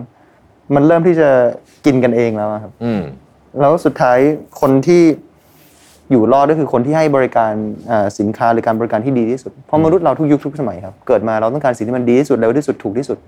[0.75, 1.30] มันเริ่มที่จะ
[1.87, 3.02] กินกันเองแล้วอะครับอืม
[3.60, 4.18] แล้วสุดท้าย
[4.60, 5.02] คนที่
[6.10, 7.52] อยู่รอดก็คือคนที่ให้บริการ
[7.90, 13.18] อ่าสินค้าหรือการบริการที่ดีที่สุด เพราะมนุษย์เราทุกยุคทุกสมัยครับ เกิดมาเราต้องการสิ่งที่มันดีที่สุดเร็วที่สุดถูกที่สุด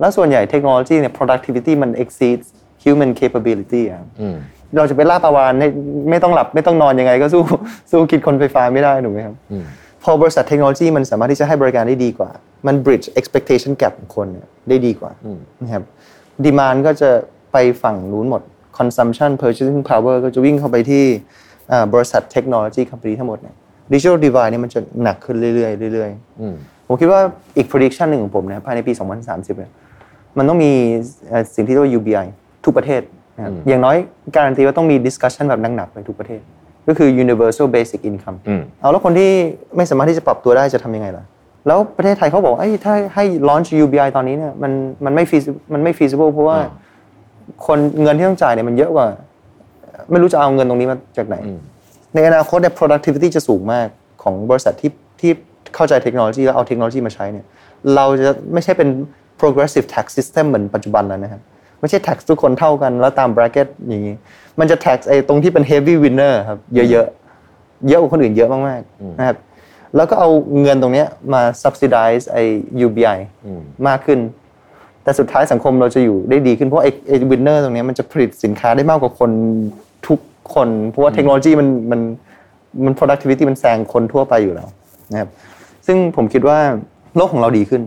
[0.00, 2.46] แล้วส่วนใหญ่เทคโนโลยีเนี่ย productivity มัน exceeds
[2.84, 4.36] human capability อะครับอืม
[4.76, 5.68] เราจะไปล่าปลาวานให้
[6.10, 7.42] ไม่ต้องหลับไม่ต้องนอนยังไง ก็สู้
[7.90, 9.64] สู้คิดคนไฟฟ้าไม่ได้ถูกไหมครับอืม
[10.04, 12.30] พอบริษัทเทคโนโลยีมันสามารถที่จะให้บริการได้ดีกว่า
[12.66, 15.10] มัน bridge expectation gap ของคนเนี่ยได้ดีกว่า
[15.62, 15.82] นะครับ
[16.44, 17.10] demand ก็จะ
[17.52, 18.42] ไปฝั่งนู้นหมด
[18.78, 21.45] consumption purchasing power ก็จะวิ่งเข้าไปที่อ่า
[21.94, 23.54] บริษัทเทคโนโลยี company ทั้งหมดเนี่ย
[23.92, 26.54] digital divide เนี่ยมันจะหนักขึ้นเรื่อยๆเรื่อยๆอืม
[26.86, 27.20] ผมคิดว่า
[27.56, 28.92] อีก prediction หนึ่งของผมนะครับภายในปี
[29.26, 29.70] 2030เนี่ย
[30.38, 30.72] มันต้องมี
[31.28, 32.26] เอ่อสิ่งที่เรียกว่า UBI
[32.64, 33.00] ทุกประเทศ
[33.36, 33.96] นะครับอย่างน้อย
[34.36, 36.40] การันตีว่าต้องมี discussion แบบหนักๆไปทุกประเทศ
[36.88, 39.30] ก็คือ universal basic income อืมเอาแล้วคนที่
[39.76, 41.24] ไม่สามารถที่จะปรับตัวได้จะทำยังไงล่ะ
[41.66, 44.72] แล้วประเทศไทยเขาบอกว่าเอ้ยถ้าให้ launch UBI ตอนนี้เนี่ยมัน
[45.04, 46.84] มันไม่ feasible มันไม่ feasible เพราะว่าอ่า
[47.66, 49.06] คนเงินที่ต้องจ่ายเนี่ยมันเยอะกว่า
[50.10, 51.36] ไม่รู้จะเอาเงินตรงนี้มาจากไหน
[52.14, 53.86] ในอนาคตเนี่ย productivity จะสูงมาก
[54.22, 55.32] ของบริษัทที่ที่
[55.74, 57.46] เข้าใจเทคโนโลยีแล้วเอาเทคโนโลยีมาใช้เนี่ย
[57.94, 58.88] เราจะไม่ใช่เป็น
[59.40, 61.40] progressive tax system เหมือนปัจจุบันแล้วนะครับ
[61.80, 64.14] ไม่ใช่ tax ทุกคนเท่ากันแล้วตาม bracket อย่างนี้
[64.60, 69.36] มันจะ tax ไอ้ตรงที่เป็น heavy winner ครับเยอะๆ เยอะกว่าคนอื่นเยอะมากๆนะครับ
[69.96, 70.28] แล้วก็เอา
[70.62, 72.44] เงินตรงเนี้ยมา subsidize ไอ้
[72.86, 73.18] UBI
[73.88, 74.18] มากขึ้น
[75.02, 79.30] แต่สุดท้ายสังคมเราจะอยู่ได้ดีขึ้นเพราะไอ้ไอ้ winner ตรงเนี้ยมันจะผลิตสินค้าได้มากกว่าคน
[80.06, 80.20] ทุก
[80.54, 82.00] คน เพราะว่าเทคโนโลยีมันมัน
[82.84, 84.68] มัน productivity มันแซงคนทั่วไปอยู่แล้ว
[85.12, 85.30] นะครับ
[85.86, 86.58] ซึ่งผมคิดว่า
[87.16, 87.82] โลกของเราดีขึ้น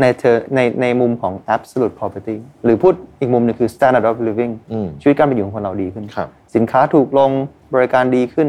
[0.00, 7.30] ในเธอในในมุมของ absolute poverty หรือพูดอีกมุมหนึงคือ standard of living อืมชีวิตการเป็นอยู่ของคนเราดีขึ้นครับสินค้าถูกลง
[7.74, 8.48] บริการดีขึ้น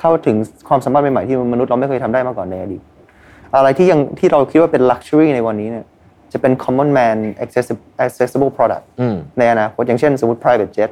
[0.00, 0.36] เข้าถึง
[0.68, 2.82] ความสามารถใหม่ๆที่มนุษย์เราไม่เคยทำได้มาก่อนในอดีต
[3.56, 5.84] อะไรที่ยังที่เราคิดว่าเป็น luxury ในวันนี้เนี่ย
[6.32, 10.90] จะเป็น common man accessible accessible product อืมในอนาคตอย่างเช่นสมมติ private jet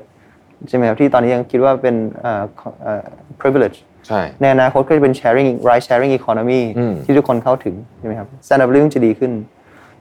[0.68, 2.42] ใช่ไหมครับที่ตอนนี้ยังคิดว่าเป็นเอ่อ
[2.82, 3.04] เอ่อ
[3.40, 9.32] privilege ใช่ในอนาคตก็จะเป็น sharing ride sharing economy อืมที่ทุกคนเข้าถึงใช่ไหมครับ standard of living จะดีขึ้น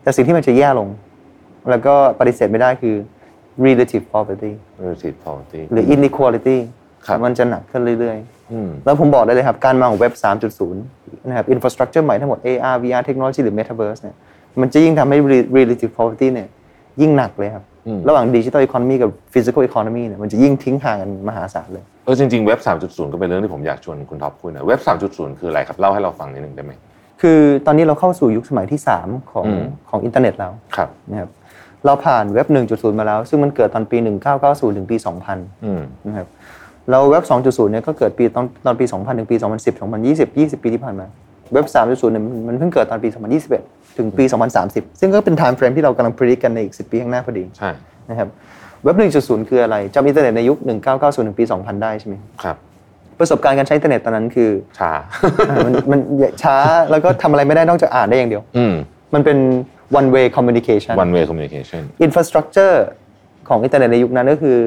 [0.01, 0.89] แต่สิ่งที่มันจะแย่ลง
[1.69, 2.95] แล้วก็ปฏิเสธไม่ได้คือ
[3.65, 4.51] relative poverty
[4.83, 6.57] relative poverty หรือ inequality
[7.07, 8.17] ครับมันจะหนักขึ้นเรื่อย
[8.53, 10.13] อืมๆแล้วผมบอกได้เลยครับ การมาของเว็บ
[10.61, 10.73] 3.0
[11.27, 14.15] นะครับ infrastructure ใหม่ทั้งหมด AR VR technology หรือ metaverse เนี่ย
[14.61, 16.47] มันจะยิ่งทำให้ re- relative poverty เนี่ย
[17.01, 17.63] ยิ่งหนักเลยครับ
[18.07, 26.71] ระหว่าง digital economy กับ physical economy เนี่ยมันจะยิ่งทิ้งห่างกันมหาศาลเลยเออจริงๆเว็บ 3.0 ก็เป็นเรื่องที่ผมอยากชวนคุณท็อปคุยนะเว็บ 3.0 คืออะไรครับ เล่าให้เราฟังนิดนึงได้ไหม
[27.21, 31.29] คือตอนนี้เราเข้าสู่ยุคสมัยที่ 3 ของอืมของอินเทอร์เน็ตแล้วครับนะครับ
[31.85, 33.97] เราผ่านเว็บ 1.0 มาแล้ว ซึ่งมันเกิดตอนปี
[34.37, 34.95] 1990 ถึงปี
[35.29, 36.27] 2000อืมนะครับ
[36.89, 41.05] แล้วเว็บ 2.0 เนี่ยก็เกิดปีตอนตอนปี 2000 ถึงปี 2010 2020 20 ปีที่ผ่านมา
[41.53, 43.09] เว็บ 3.0 เนี่ยมันมันเพิ่งเกิดตอนปี
[43.43, 44.23] 2021 ถึงปี
[44.63, 47.69] 2030 ซึ่งก็เป็น time frame ที่เรากำลัง predict กันในอีก 10 ปีข้างหน้าพอดีใช่
[48.09, 48.29] นะครับ
[48.83, 50.57] เว็บ 1.0 คืออะไรจำอินเทอร์เน็ตในยุค
[50.91, 52.57] 1990 ถึงปี 2000 ได้ใช่ไหมครับ
[53.19, 54.91] ประสบการณ์การใช้อินเทอร์เน็ตตอนนั้นคือช้า
[55.49, 55.99] อ่ามันมัน
[56.43, 56.55] ช้า
[56.91, 58.73] แล้วก็ทำอะไรไม่ได้นอกจากอ่านได้อย่างเดียวอืม
[59.13, 59.37] มันเป็น
[59.99, 62.75] one way communication one way communication infrastructure
[63.49, 64.59] ของอินเทอร์เน็ตในยุคนั้นก็คือ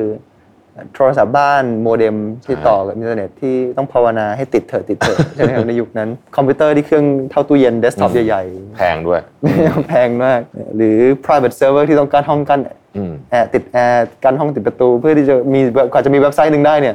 [0.94, 8.42] โทรศัพท์บ้านโมเด็มที่ต่อกับอินเทอร์เน็ตที่ต้องภาวนาให้ติดเถอะติดเถอะใช่ไหมครับในยุคนั้น คอมพิวเตอร์ที่เครื่องเท่าตู้เย็นเดสก์ท็อปใหญ่
[8.76, 10.40] แพงด้วยๆแพงมาก
[10.76, 12.58] หรือ private server ที่ต้องการห้องกัน
[12.96, 15.60] อืมแอร์ติดแอร์กันห้องติดประตู เพื่อที่จะมี
[15.92, 16.94] กว่าจะมีเว็บไซต์หนึ่งได้เนี่ย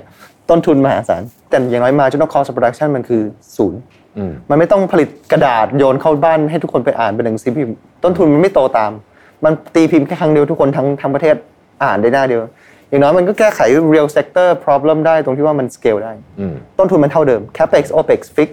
[0.49, 3.21] ต้นทุนมหาศาลแต่อย่างน้อยมาจนต้อง cost of production มันคือ
[3.57, 3.79] ศูนย์
[4.17, 8.91] อืมมันไม่ต้องผลิตกระดาษโยนเข้าบ้านให้ทุกคนไปอ่านเป็นหนังสือพิมพ์ต้นทุนมันไม่โตตาม
[9.45, 11.35] มันตีพิมพ์แค่ครั้งเดียวทุกคนทั้งทั้งประเทศ
[11.83, 12.41] อ่านได้หน้าเดียว
[12.93, 13.59] อย่างน้อยมันก็แก้ไข
[13.93, 18.49] real sector problem ได้ตรงที่ว่ามัน scale ได้อืมต้นทุนมันเท่าเดิม capex opex fix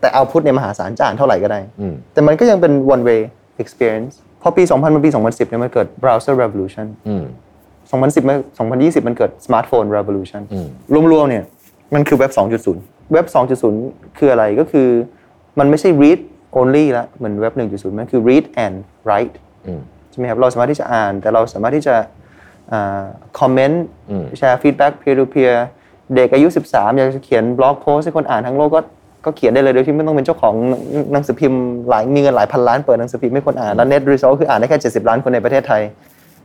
[0.00, 3.20] แต่ output เนี่ยมหาศาลจะอ่านเท่าไหร่ก็ได้อืมแต่มันก็ยังเป็น one way
[3.62, 7.24] experience พอปี 2000มาปี 2010เนี่ยมันเกิด browser revolution อืม
[7.90, 8.34] 2010มา
[8.72, 10.66] 2020 มันเกิด smartphone revolution อืม
[11.12, 11.44] รวมๆเนี่ย
[11.94, 12.32] มันคือเว็บ
[12.72, 13.26] 2.0 เว็บ
[13.72, 14.88] 2.0 คืออะไรก็คือ
[15.58, 16.20] มันไม่ใช่ read
[16.58, 19.34] only ละเหมือนเว็บ 1.0 มันคือ read and write
[19.66, 19.80] อืม
[20.10, 21.94] ใช่ไหมครับเราสามารถที่จะอ่าน แต่เราสามารถที่จะ
[23.38, 25.54] คอมเมนต์อืมแชร์ feedback peer to peer
[26.14, 28.80] เด็กอายุ 13 อยากจะเขียน blog post ให้คนอ่านทั้งโลกก็
[29.24, 30.54] ก็เขียนได้เลยโดยที่ไม่ต้องเป็นเจ้าของ
[31.12, 35.82] หนังสือพิมพ์หลายมีเงินหลายพันล้านเปิดหนังสือพิมพ์ให้คนอ่านแล้ว net result คืออ่านได้แค่ 70 ล้านคนในประเทศไทย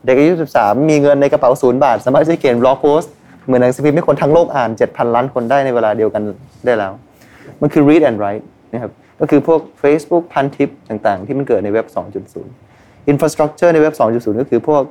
[0.05, 3.11] เด็กอายุ 13 มีเงินในกระเป๋าศูนย์บาท สามารถที่จะเขียนบล็อกโพสต์
[3.45, 6.23] เหมือนหนังสือพิมพ์ให้คนทั้งโลกอ่าน 7,000 ล้านคนได้ในเวลาเดียวกัน
[6.65, 6.91] ได้แล้ว
[7.61, 11.85] มันคือ read and write นะครับก็คือพวก Facebook พันทิปต่างๆ ที่มันเกิดในเว็บ
[12.49, 14.83] 2.0 infrastructure ในเว็บ 2.0 ก็คือพวก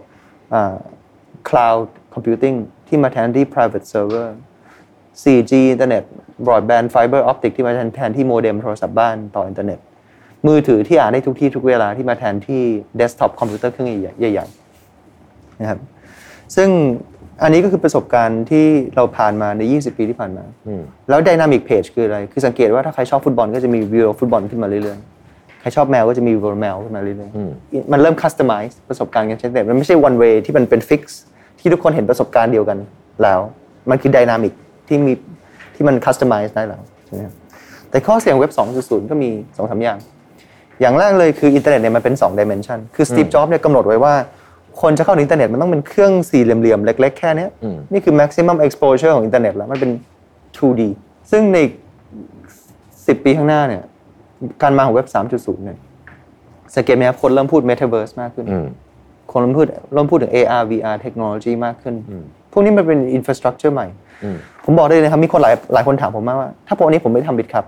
[0.55, 0.75] อ่า
[1.49, 2.57] cloud computing
[2.89, 4.29] ที่มาแทนที่ private server
[5.23, 6.03] 4G อินเทอร์เน็ต
[6.47, 9.79] broadband fiber optic ที่มาแทนแทนที่โมเด็มโทรศัพท์บ้านต่ออินเทอร์เน็ต
[10.47, 12.63] มือถือที่อ่านได้ทุกที่ทุกเวลาที่มาแทนที่
[13.01, 15.79] desktop คอมพิวเตอร์เครื่องใหญ่ๆนะครับ
[16.57, 16.69] ซึ่ง
[17.43, 20.45] อันนี้ก็คือประสบการณ์ที่เราผ่านมาใน 20 ปีที่ผ่านมา
[21.09, 31.03] แล้ว Dynamic Page คืออะไร คือสังเกตว่าถ้าใครชอบฟุตบอลก็จะมีวิดีโอฟุตบอลขึ้นมาเรื่อยๆ ใครชอบแมวก็จะมีวิดีโอแมวขึ้นมาเรื่อยๆ มันเริ่ม customize ประสบการณ์การใช้อินเทอร์เน็ตมันไม่ใช่ one way ที่มันเป็น fix
[31.65, 32.79] ที่ทุกคนเห็นประสบการณ์เดียวกัน
[33.23, 33.41] แล้ว
[33.91, 34.53] มันคือ Dynamic
[34.89, 35.13] ที่มี
[35.75, 37.35] ที่มัน customize ได้แล้วใช่ไหมครับ
[37.91, 39.99] แต่ข้อเสียของเว็บ 2.0 ก็มี2อสอย่าง
[40.81, 44.15] อย่างแรกเลยคืออินเทอร์เน็ตเนี่ยมันเป็น2 dimension คือสตีฟจ็อบส์เนี่ยกำหนดไว้ว่า
[44.81, 47.51] คนจะเข้าถึงอินเทอร์เน็ตมันต้องเป็นเครื่องสี่เหลี่ยมๆ เล็ก ๆ แค่เนี้ย
[47.93, 49.91] นี่คือ maximum exposure ของอินเทอร์เน็ตแล้ว มันเป็น
[50.57, 50.83] 2D
[51.31, 51.59] ซึ่งใน
[52.45, 53.83] 10 ปีข้างหน้าเนี่ย
[54.63, 55.79] การมาของเว็บ 3.0 เนี่ย
[56.75, 58.47] สังเกตไหมครับคนเริ่มพูด metaverse มากขึ้น
[59.33, 61.95] คนเริ่มพูดเริ่มพูดถึง AR VR เทคโนโลยีมากขึ้น
[62.53, 63.87] พวกนี้มันเป็น infrastructure ใหม่
[64.65, 67.65] ผมบอกได้เลยนะครับ มีคนหลายหลายคนถามผมมากว่า ถ้าพวกนี้ผมไม่ทำบิตครับ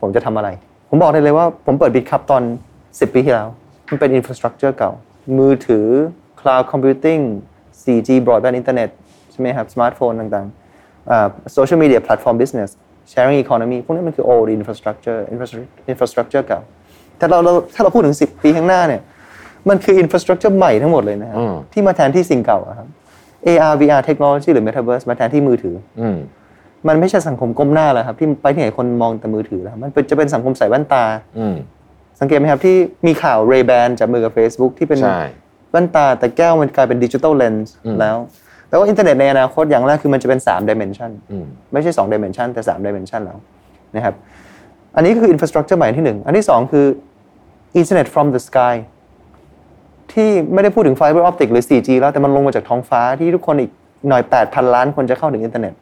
[0.00, 0.48] ผมจะทำอะไร
[0.90, 2.42] ผมบอกได้เลยว่าผมเปิดบิตครับตอน
[2.78, 3.48] 10 ปีที่แล้ว
[3.90, 4.92] มันเป็น infrastructure เก่า
[5.38, 5.86] มือถือ
[6.40, 7.22] cloud computing
[7.82, 8.90] 4G broadband internet
[9.32, 12.70] ใช่ไหมครับ สมาร์ทโฟนต่างๆ social media platform business
[13.12, 15.20] sharing economy พวกนี้มันคือ old infrastructure
[15.92, 16.60] infrastructure เก่า
[17.20, 19.02] ถ้าเราเราถ้าเราพูดถึง 10 ปีข้างหน้าเนี่ย
[19.68, 21.38] มันคือ infrastructure ใหม่ทั้งหมดเลยนะครับ
[21.72, 22.88] ที่มาแทนที่สิ่งเก่าอะครับ
[23.46, 26.02] AR VR technology หรือ metaverse มาแทนที่มือถืออ
[26.88, 31.04] มันไม่ใช่สังคมก้มหน้าแล้วครับ ที่ไปที่ไหนคนมองแต่มือถือแล้ว มันเป็นจะเป็นสังคมใส่แว่นตา
[32.20, 35.22] สังเกตไหมครับที่มีข่าว Ray Ban จับมือกับ Facebook ที่เป็นใช่
[35.70, 38.16] แว่นตาแต่แก้วมันกลายเป็นดิจิ t a ลเลนส์แล้ว
[38.68, 41.10] แปลว่าอินเทอร์เน็ตในอนาคตอย่างแรกคือมันจะเป็น 3 dimension
[41.72, 43.38] ไม่ใช่2 dimension แต่ 3 dimension แล้ว
[43.94, 44.14] นะครับ
[44.96, 46.86] อันนี้ก็คือ infrastructure ใหม่ที่หนึ่งอันที่สองคือ
[47.80, 48.74] internet from the sky
[50.12, 53.70] ที่ไม่ได้พูดถึง fiber optic หรือ 4G แล้วแต่มันลงมาจากท้องฟ้าที่ทุกคนอีก
[54.08, 55.72] หน่อย 8,000 ล้านคนจะเข้าถึงอินเทอร์เน็ต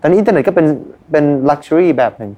[0.00, 0.66] ตอนนี้อินเทอร์เน็ตก็เป็น
[1.10, 2.30] เป็น luxury แบบหนึ่ง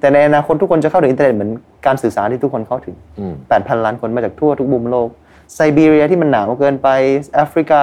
[0.00, 1.50] แต่ในอนาคตทุกคนจะเข้าถึงอินเทอร์เน็ตเหมือน
[1.86, 2.96] การสื่อสารที่ทุกคนเข้าถึง
[3.40, 5.08] 8,000 ล้านคนมาจากทั่วทุกมุมโลก
[5.54, 6.88] ไซบีเรียที่มันหนาวเกินไป
[7.34, 7.82] แอฟริกา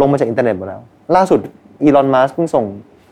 [0.00, 0.80] ลงมาจากอินเทอร์เน็ตหมดแล้ว
[1.16, 1.40] ล่าสุด
[1.84, 2.64] อีลอนมัสก์เพิ่งส่ง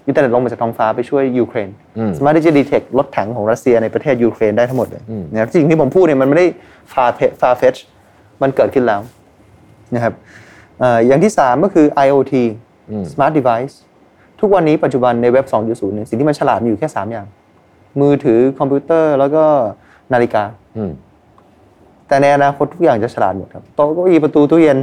[0.06, 1.68] อินเทอร์เน็ตลงมาจากท้องฟ้าไปช่วยยูเครน
[2.16, 6.46] สามารถที่จะ detect รถถังของรัสเซียในประเทศยูเครนได้ทั้งหมดเลยนะครับสิ่งที่ผมพูดเนี่ยมันไม่ได้
[6.92, 7.04] ฟา
[7.40, 7.74] ฟาเฟช
[8.42, 9.00] มันเกิดขึ้นแล้ว
[9.94, 10.14] นะครับ
[10.80, 12.34] เอ่ออย่างที่ 3 ก็คือ IoT
[13.12, 13.74] smart device
[14.40, 17.26] ทุกวันนี้ปัจจุบันในเว็บ 2.0เนี่ยสิ่งที่มันฉลาดมีอยู่แค่ 3 อย่าง
[18.00, 19.44] มือถือคอมพิวเตอร์แล้วก็
[20.12, 20.44] นาฬิกา
[22.08, 24.78] แต่ในอนาคตทุกอย่างจะฉลาดหมดครับโต๊ะเก้าอี้ประตูตู้เย็น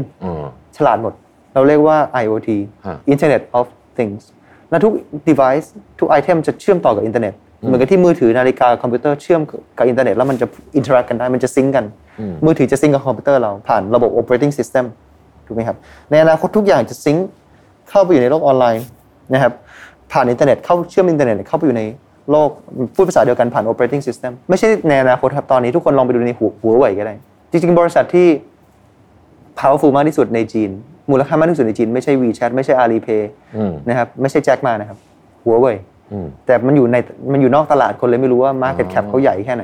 [0.77, 1.13] ฉลาดหมด
[1.53, 2.49] เราเรียกว่า IoT
[2.85, 3.65] ฮะ Internet of
[3.97, 4.23] Things
[4.69, 4.91] และทุก
[5.29, 5.67] device
[5.99, 7.33] ทุก item จะเชื่อมต่อกับอินเทอร์เน็ต
[7.65, 9.41] เหมือนกับที่มือถือนาฬิกาคอมพิวเตอร์เชื่อม
[9.77, 11.85] กับอินเทอร์เน็ตแล้วมันจะ interact กันได้มันจะ sync กัน
[12.45, 14.85] มือถือจะ sync กับคอมพิวเตอร์เราผ่านระบบ operating system
[15.45, 15.77] ถูกไหมครับ
[16.11, 17.17] ในอนาคตทุกอย่างจะ sync
[17.89, 18.85] เข้าไปอยู่ในโลกออนไลน์
[19.33, 19.53] นะครับ
[20.11, 21.83] ผ่านอินเทอร์เน็ตเข้าเชื่อมอินเทอร์เน็ตเข้าไปอยู่ใน
[22.31, 22.49] โลก
[22.95, 27.13] พูดภาษาเดียวกันผ่าน operating system ไม่ใช่ในอนาคตครับตอนนี้ทุกคนลองไปดูในหัวหัวไหวก็ได้
[27.51, 28.27] จริง ๆ บริษัทที่
[29.59, 30.69] powerful มากที่สุดในจีน
[31.11, 33.23] มูลค่ามากที่สุดในจีน ไม่ใช่ WeChat ไม่ใช่ Alipay
[33.89, 34.97] นะครับไม่ใช่แจ็คมานะครับ
[35.43, 35.75] หัวเว่ย
[36.45, 36.97] แต่มันอยู่ใน
[37.31, 39.63] มันอยู่นอกตลาดคนเลยไม่รู้ว่า market cap เขาใหญ่แค่ไหน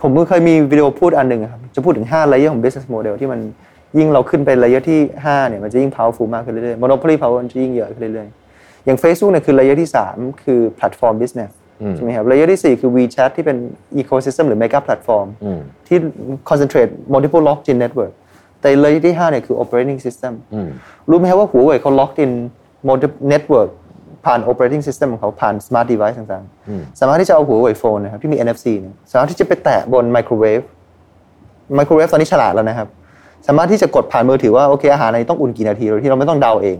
[0.00, 3.40] ผมเพิ่งเคยมีวิดีโอพูดอันหนึ่งอะครับจะพูดถึง5 layer ของ business model ที่มัน
[3.98, 11.50] ยิ่งเราขึ้นไป layer ที่5เนี่ยมันจะยิ่ง powerful มากขึ้นเรื่อยๆ monopoly power มันจะยิ่งเยอะขึ้นเรื่อยๆอย่าง Facebook เนี่ยคือ layer ที่ 3 คือ platform business
[11.96, 13.56] ใช่ไหมครับ layer ที่ 4 คือ WeChat ที่เป็น
[14.02, 15.26] ecosystem หรือ mega platform
[15.88, 15.98] ที่
[16.48, 18.12] concentrate multiple locked-in network
[18.60, 20.32] แต่ layer ที่5เนี่ยคือ operating system
[21.10, 22.32] รู้ไหมครับว่าหัวเว่ยเขา locked in
[22.88, 23.70] multiple network
[24.26, 30.64] ผ่าน operating system ของเขาผ่าน smart device ต่างๆ สามารถที่จะเอาหัวเว่ยโฟนนะครับที่มี NFC เนี่ยสามารถที่จะไปแตะบน microwave
[31.74, 32.88] ไมโครเวฟตอนนี้ฉลาดแล้วนะครับ
[33.46, 36.78] สามารถที่จะกดผ่านมือถือว่าโอเคอาหารในต้องอุ่นกี่นาทีโดยที่เราไม่ต้องเดาเอง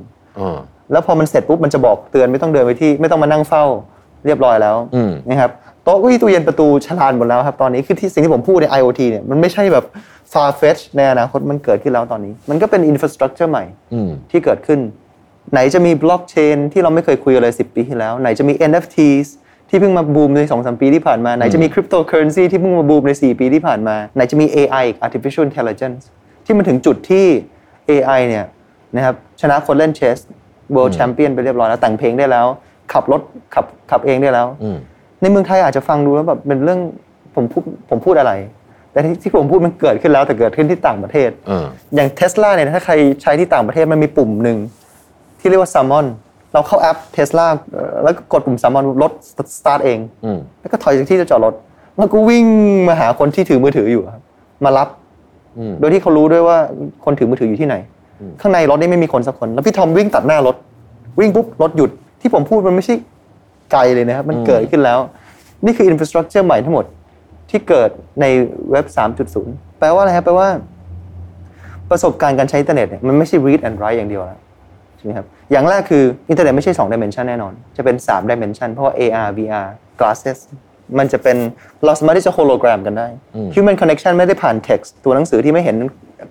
[0.93, 3.65] แล้วพอมันเสร็จปุ๊บมันจะบอกเตือนไม่ต้องเดินไปที่ไม่ต้องมานั่งเฝ้า
[4.27, 4.77] เรียบร้อยแล้ว
[5.29, 5.51] นะครับ
[5.85, 9.85] โต๊ะเก้าอี้ตู้เย็นประตูฉลาดหมดแล้วครับตอนนี้คือที่สิ่งที่ผมพูดใน IoT เนี่ยมันไม่ใช่แบบ
[10.33, 13.65] far fetch ในอนาคตมันเกิดขึ้นแล้วตอนนี้ มันก็เป็น infrastructure ใหม่
[14.31, 14.79] ที่เกิดขึ้น
[15.53, 19.29] ไหนจะมีบล็อกเชนที่เราไม่เคยคุยกันเลย10ปีที่แล้ว ไหนจะมี NFTs
[19.69, 26.03] ที่เพิ่งมาบูมใน2อสปีที่ผ่านมา ไหนจะมีคริปโตเคอเรนซีที่เพิ่งมาบูมใน 4 ปีที่ผ่านมา ไหนจะมี AI อีก artificial intelligence
[26.45, 27.27] ที่มันถึงจุดที่
[27.91, 28.45] AI เนี่ย
[28.97, 30.19] นะครับชนะคนเล่นเชส
[30.75, 32.47] world champion ไปเรียบร้อยแล้วแต่งเพลงได้แล้ว
[32.93, 33.21] ขับรถ
[33.55, 34.47] ขับขับเองได้แล้ว
[35.21, 36.81] ในเมืองไทยอาจจะฟังดูแล้วแบบเป็นเรื่อง
[37.35, 38.33] ผมพูดผมพูดอะไร
[38.93, 41.31] แต่ที่ที่ผมพูดมันเกิดขึ้นแล้วแต่เกิดขึ้นที่ต่างประเทศ
[41.95, 44.59] อย่างเทสลาเนี่ยถ้าใครใช้ที่ต่างประเทศมันมีปุ่มหนึ่ง
[45.43, 46.07] ที่เรียกว่า summon
[46.53, 49.13] เราเข้าแอป Tesla เอ่อแล้วก็กดปุ่มสามวันรถ
[49.59, 51.55] start เองอืมแล้วก็ถอยจากที่จะจอดรถ
[51.97, 52.45] แล้วก็วิ่ง
[52.89, 54.23] มาหาคนที่ถือมือถืออยู่ครับ
[54.65, 54.89] มารับ
[55.59, 56.57] อืมโดยที่เขารู้ด้วยว่า
[57.05, 57.77] คนถือมือถืออยู่ที่ไหน
[58.41, 60.57] ข้างในรถนี่ไม่มีคนสักคน แล้วพี่ทอมวิ่งตัดหน้ารถ
[61.21, 62.95] วิ่งปุ๊บรถหยุดที่ผมพูดมันไม่ใช่
[63.73, 64.99] ไกลเลยนะครับ มันเกิดขึ้นแล้ว
[65.65, 66.85] นี่คือ infrastructure ใหม่ทั้งหมด
[67.51, 68.25] ที่เกิดใน
[68.71, 68.87] เว็บ
[69.33, 70.49] 3.0 แปลว่าอะไรครับแปลว่า
[71.91, 79.69] ประสบการณ์การใช้อินเทอร์เน็ตเนี่ยมันไม่ใช่ read and write อย่างเดียวแล้วใช่ไหมครับ อย่างแรกคืออินเทอร์เน็ตไม่ใช่2 dimension แน่นอน จะเป็น3 dimension เพราะว่า AR VR
[80.01, 80.39] glasses
[80.99, 81.37] มันจะเป็น
[81.85, 83.09] เราสามารถที่จะ hologram กันได้
[83.55, 85.77] human connection ไม่ได้ผ่าน text ตัวหนังสือที่ไม่เห็น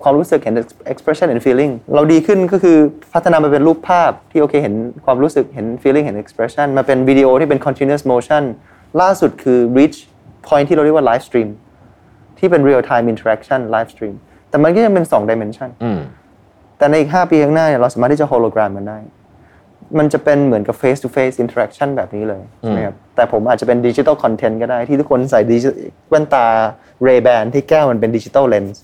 [0.02, 0.54] ความรู้สึกเห็น
[0.92, 2.76] expression and feeling เราดีขึ้นก็คือ
[3.14, 8.42] พัฒนามาเป็นรูปภาพที่โอเคเห็นความรู้สึกเห็น feeling เห็น expression มาเป็นวิดีโอที่เป็น continuous motion
[9.00, 9.98] ล่าสุดคือ reach
[10.48, 11.48] point ที่เราเรียกว่า live stream
[12.38, 14.14] ที่เป็น real time interaction live stream
[14.50, 15.98] แต่มันก็ยังเป็น2 dimension อืม
[16.82, 18.98] แต่ในอีก 5 ปีข้างหน้าเนี่ยเราสามารถที่จะ hologram มันได้
[19.98, 25.76] มันจะเป็นเหมือนกับ face to face interaction แบบนี้เลยใช่ไหมครับแต่ผมอาจจะเป็น digital content ก็ได้ที่ทุกคนใส่ digi-
[26.10, 26.46] แว่นตา
[27.06, 28.76] Ray Ban ที่แก้วมันเป็น digital lens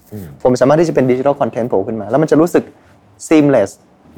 [0.42, 2.64] ผมสามารถที่จะเป็น digital content โผล่ขึ้นมา แล้วมันจะรู้สึก
[3.28, 3.70] seamless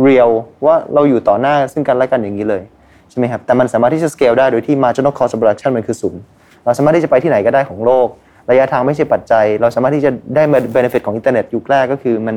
[0.06, 0.30] real
[0.64, 2.62] ว่าเราอยู่ต่อหน้าซึ่งกันและกันอย่างนี้เลย
[3.10, 6.20] ใช่ไหมครับแต่มันสามารถที่จะ scale ได้โดยที่ marginal cost of production มันคือศูนย์
[6.64, 8.08] เราสามารถที่จะไปที่ไหนก็ได้ของโลก
[8.50, 10.42] ระยะทางไม่ใช่ปัจจัย เราสามารถที่จะได้
[10.76, 12.36] benefit ของอินเทอร์เน็ตยุคแรกก็คือมัน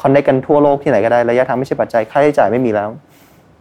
[0.00, 2.88] connect กันทั่วโลกที่ไหนก็ได้ระยะทางไม่ใช่ปัจจัยค่าใช้จ่ายไม่มีแล้ว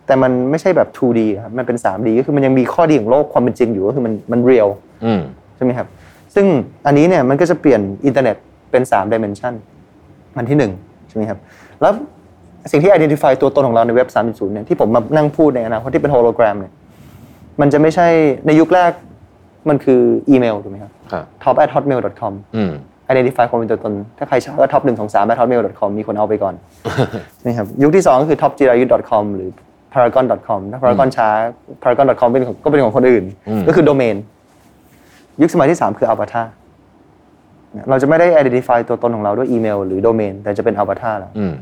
[0.05, 4.69] แต่มันไม่ใช่แบบ 2D ครับมันเป็น 3D ก็คือมันยังมีข้อดีของโลกความเป็นจริงอยู่ก็คือมันมัน real
[5.05, 5.21] อืม
[5.55, 5.87] ใช่ไหมครับ
[6.35, 6.45] ซึ่ง
[6.85, 8.35] อันนี้เนี่ยมันก็จะเปลี่ยนอินเทอร์เน็ต
[8.71, 9.53] เป็น3 dimension
[10.37, 11.39] อันที่1ใช่ไหมครับ
[11.81, 11.93] แล้ว
[12.71, 16.73] สิ่งที่ identify ตัวตนของเราในเว็บ 3.0 เนี่ยที่ผมมานั่งพูดในอนาคตที่เป็น hologram เนี่ย
[17.61, 18.07] มันจะไม่ใช่
[18.47, 18.91] ในยุคแรก
[19.69, 22.71] มันคืออีเมลถูกไหมครับครับ top at hotmail com อืม
[23.09, 26.53] identify ความเป็นตัวตน ถ้าใครใช้ก็ top 1 2 3 at hotmail com มีคนเอาไปก่อน
[27.45, 29.49] นะครับยุคที่ 2 ก็คือ topjirayu.com หรือ
[29.93, 31.27] paragon.com ถ้า paragon ช้า
[31.83, 33.23] paragon.com เป็นของก็เป็นของคนอื่น
[33.67, 34.15] ก็คือโดเมน
[35.41, 36.45] ยุคสมัยที่ 3 คือ avatar
[37.89, 41.53] เราจะไม่ได้ identify ตัวตนของเราด้วยอีเมลหรือโดเมน แต่จะเป็น avatar แล้วอืม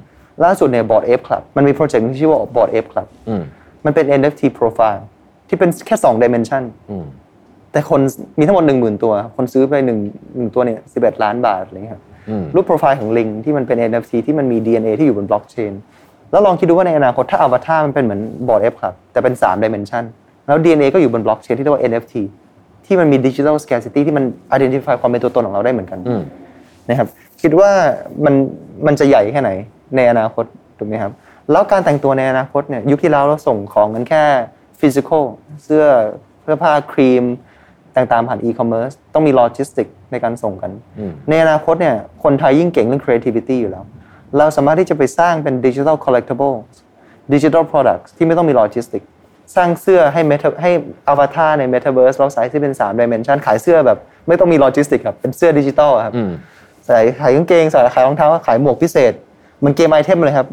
[0.44, 3.44] ล่าสุดเนี่ย board ape club มันมีโปรเจกต์ที่ชื่อว่า board ape club อืม
[3.86, 5.02] มันเป็น NFT profile
[5.48, 7.06] ที่เป็นแค่2 dimension อืม
[7.74, 8.02] แต่คน
[8.40, 15.74] มีทั้งหมด1 0,000ตัว คนซื้อไป1งตัวเนี่ย11ล้านบาทอะไรเงี้ยครับอืมรูปโปรไฟล์ของลิงที่มันเป็น NFT ที่มันมี DNA ที่อยู่บนบล็อกเชน
[16.32, 20.04] แล้วลองคิดดูว่าในอนาคตถ้าอวตารมันเป็นเหมือนบอร์ด F ครับแต่เป็น3 dimension
[20.48, 22.16] แล้ว DNA ก็อยู่บนบล็อกเชนที่เรียกว่า NFT
[22.86, 24.24] ที่มันมี digital scarcity ที่มัน
[24.56, 26.22] identify ความเป็นตัวตนของเราได้เหมือนกันอืม
[26.90, 27.08] นะครับ
[27.42, 27.72] คิดว่า
[28.26, 28.34] มัน
[28.86, 29.52] มันจะใหญ่แค่ไหน
[29.96, 30.46] ในอนาคต
[30.78, 31.12] ถูกไหมครับ
[31.52, 34.24] แล้วการแต่งตัวในอนาคตเนี่ยยุคที่แล้วเราส่งของกันแค่
[34.80, 35.24] physical
[35.64, 35.86] เสื้อ
[36.42, 37.24] เสื้อผ้าครีม
[37.96, 40.72] ต่างๆผ่าน e-commerce ต้องมี logistic ในการส่งกัน
[41.30, 43.84] ในอนาคตเนี่ยคนไทยยิ่งเก่งเรื่อง creativity อยู่แล้ว
[44.38, 46.56] เราสามารถที่จะไปสร้างเป็น digital collectible
[47.34, 49.02] digital products ที่ไม่ต้องมี logistic
[49.56, 50.72] สร้างเสื้อให้ meta ให้
[51.12, 56.14] avatar ใน metaverse เราใส่ที่เป็น3 dimension ขายเสื้อแบบ ไม่ต้องมี logistic ครับเป็นเสื้อดิจิตอลครับ
[56.88, 59.14] ใส่ขายกางเกงใส่ขายรองเท้าขายหมวกพิเศษ
[59.64, 60.48] มันเกมไอเทมเลยครับ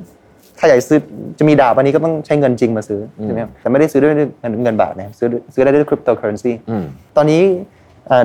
[0.60, 0.98] ถ้าอยากซื้อ
[1.38, 6.84] จะมีดาบอันนี้ก็ต้องใช้เงินจริงมาซื้อใช่ไหมครับแต่ไม่ได้ซื้อด้วยเงินเงินบาทนะครับซื้อซื้อได้ด้วยคริปโตเคอเรนซีอืม
[7.16, 7.42] ตอนนี้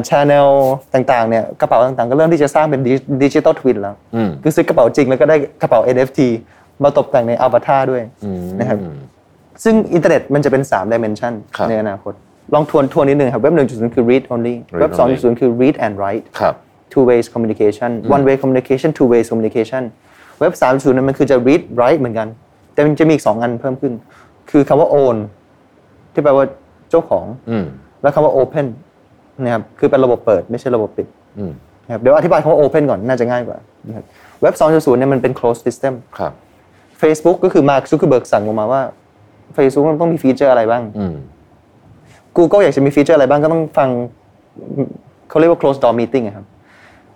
[0.07, 0.47] ชาแนล
[0.93, 2.81] ต่างๆเนี่ยกระเป๋าต่างๆ ก็เริ่มที่จะสร้างเป็น
[3.23, 6.19] digital twin แล้วอืมคือซื้อกระเป๋าจริงแล้วก็ได้กระเป๋า NFT
[6.83, 8.01] มาตกแต่งในอวตารด้วย
[8.59, 8.77] นะครับ
[9.63, 12.13] ซึ่งอินเทอร์เน็ตมันจะเป็น3 dimension ครับในอนาคต
[12.53, 16.55] ลองทวนทวนนิดนึงครับเว็บ1.0 คือ read only เว็บ only 2.0 คือ read and write ครับ
[16.91, 19.83] two ways communication one way communication two ways communication
[20.39, 22.27] เว็บ 3.0นั้นมันคือจะ read write เหมือนกัน
[22.73, 23.93] แต่มันจะมีอีก2อันเพิ่มขึ้น
[24.51, 25.17] คือคำว่า own
[26.13, 26.45] ที่แปลว่า
[26.89, 27.65] เจ้าของอืม
[28.01, 28.65] แล้วคำว่า open
[29.43, 31.51] นะครับคือเป็นระบบเปิดไม่ใช่ระบบปิดอืม
[31.85, 34.05] นะครับเดี๋ยวอธิบายคำว่า open ก่อนน่าจะง่ายกว่านะครับ
[34.41, 36.33] เว็บ 2.0เนี่ยมันเป็น closed system ครับ
[37.01, 38.81] Facebook ก็คือมาร์คซู k เบิร์กสั่งลงมาว่า
[39.57, 41.15] Facebook มันต้องมี feature อะไรบ้างอืม
[42.37, 43.89] Google อยากจะมี feature อะไรบ้างก็ต้องฟัง
[45.29, 46.45] เขาเรียกว่า closed door meeting อะครับ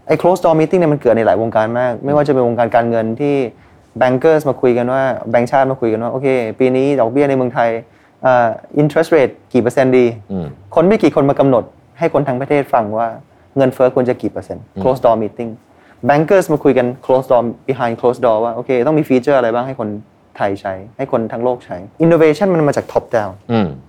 [0.10, 3.36] ไอ้ closed door meeting เนี่ยมันเกิดในหลายวงการมาก ไม่ว่าจะเป็นวงการการเงินที่
[4.02, 6.28] bankers มาคุยกันว่าแบงก์ชาติมาคุยกันว่า โอเค
[6.60, 7.70] ปีนี้ดอกเบี้ยในเมืองไทย
[8.26, 8.48] อ่า
[8.82, 10.46] interest rate กี่เปอร์เซ็นต์ดีอืม
[10.76, 11.64] คนไม่กี่คนมากำหนด
[12.00, 13.08] ให้คนทั้งประเทศฟังว่า
[13.58, 15.52] เงินเฟ้อควรจะกี่เปอร์เซ็นต์ closed door meeting
[16.10, 19.90] bankers มาคุยกัน closed door behind closed door ว่าโอเคต้องมีฟีเจอร์อะไรบ้างให้คน
[20.38, 23.68] ไทยใช้ ให้คนทั้งโลกใช้ innovation มันมาจาก top down อืม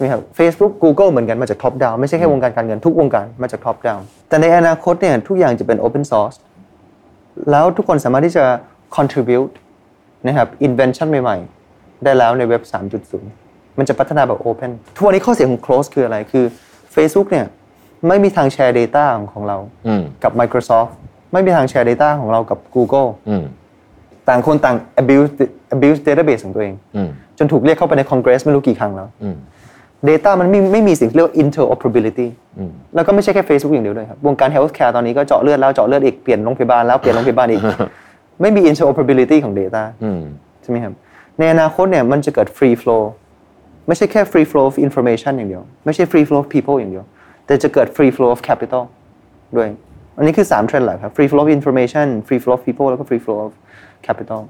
[0.00, 6.36] ช่ไหมครับ Facebook Google เหมือนกันมาจาก top down ไม่ใช่แค่วงการการเงินทุกวงการมาจาก top down แต่ในอนาคตเนี่ยทุกอย่างจะเป็น open source
[7.50, 8.44] แล้วทุกคนสามารถที่จะ
[8.96, 9.52] contribute
[10.26, 12.62] นะครับ invention ใหม่ๆ ได้แล้วในเว็บ
[13.20, 16.44] 3.0 มันจะพัฒนาแบบ open ทุกวันนี้ข้อเสียของ close คืออะไรคือ
[16.94, 17.46] Facebook เนี่ย
[18.08, 20.90] ไม่มีทางแชร์ data ของเราอืมกับ Microsoft
[21.32, 23.44] ไม่มีทางแชร์ data ของเรากับ Google อืม
[24.28, 25.30] ต่างคนต่าง abuse
[25.74, 29.36] abuse database ของตัวเองอืมจนถูกเรียกเข้าไปในคอนเกรสไม่รู้กี่ครั้งแล้วอืม
[30.08, 37.62] Data มันไม่ไม่มีสิ่งที่เรียกว่า interoperability อืมแล้วก็ไม่ใช่แค่ Facebook อย่างเดียวด้วยครับ วงการ healthcare ตอนนี้ก็เจาะเลือดแล้วเจาะเลือดอีก เปลี่ยนโรงพยาบาลแล้วเปลี่ยนโรงพยาบาลอีก
[38.40, 40.20] ไม่มี interoperability ของ data อืม
[40.62, 40.92] ใช่ไหมครับ
[41.38, 43.02] ในอนาคตเนี่ยมันจะเกิด free flow
[43.86, 47.04] ไม่ใช่แค่ free flow of information อย่างเดียว ไม่ใช่ free flow of people อย่างเดียว
[47.46, 48.82] แต่จะเกิด free flow of capital
[49.56, 49.68] ด้วย
[50.16, 53.52] อันนี้คือ 3 เทรนด์หลักครับ free flow of information free flow of people แล้วก็ free flow of
[54.06, 54.40] capital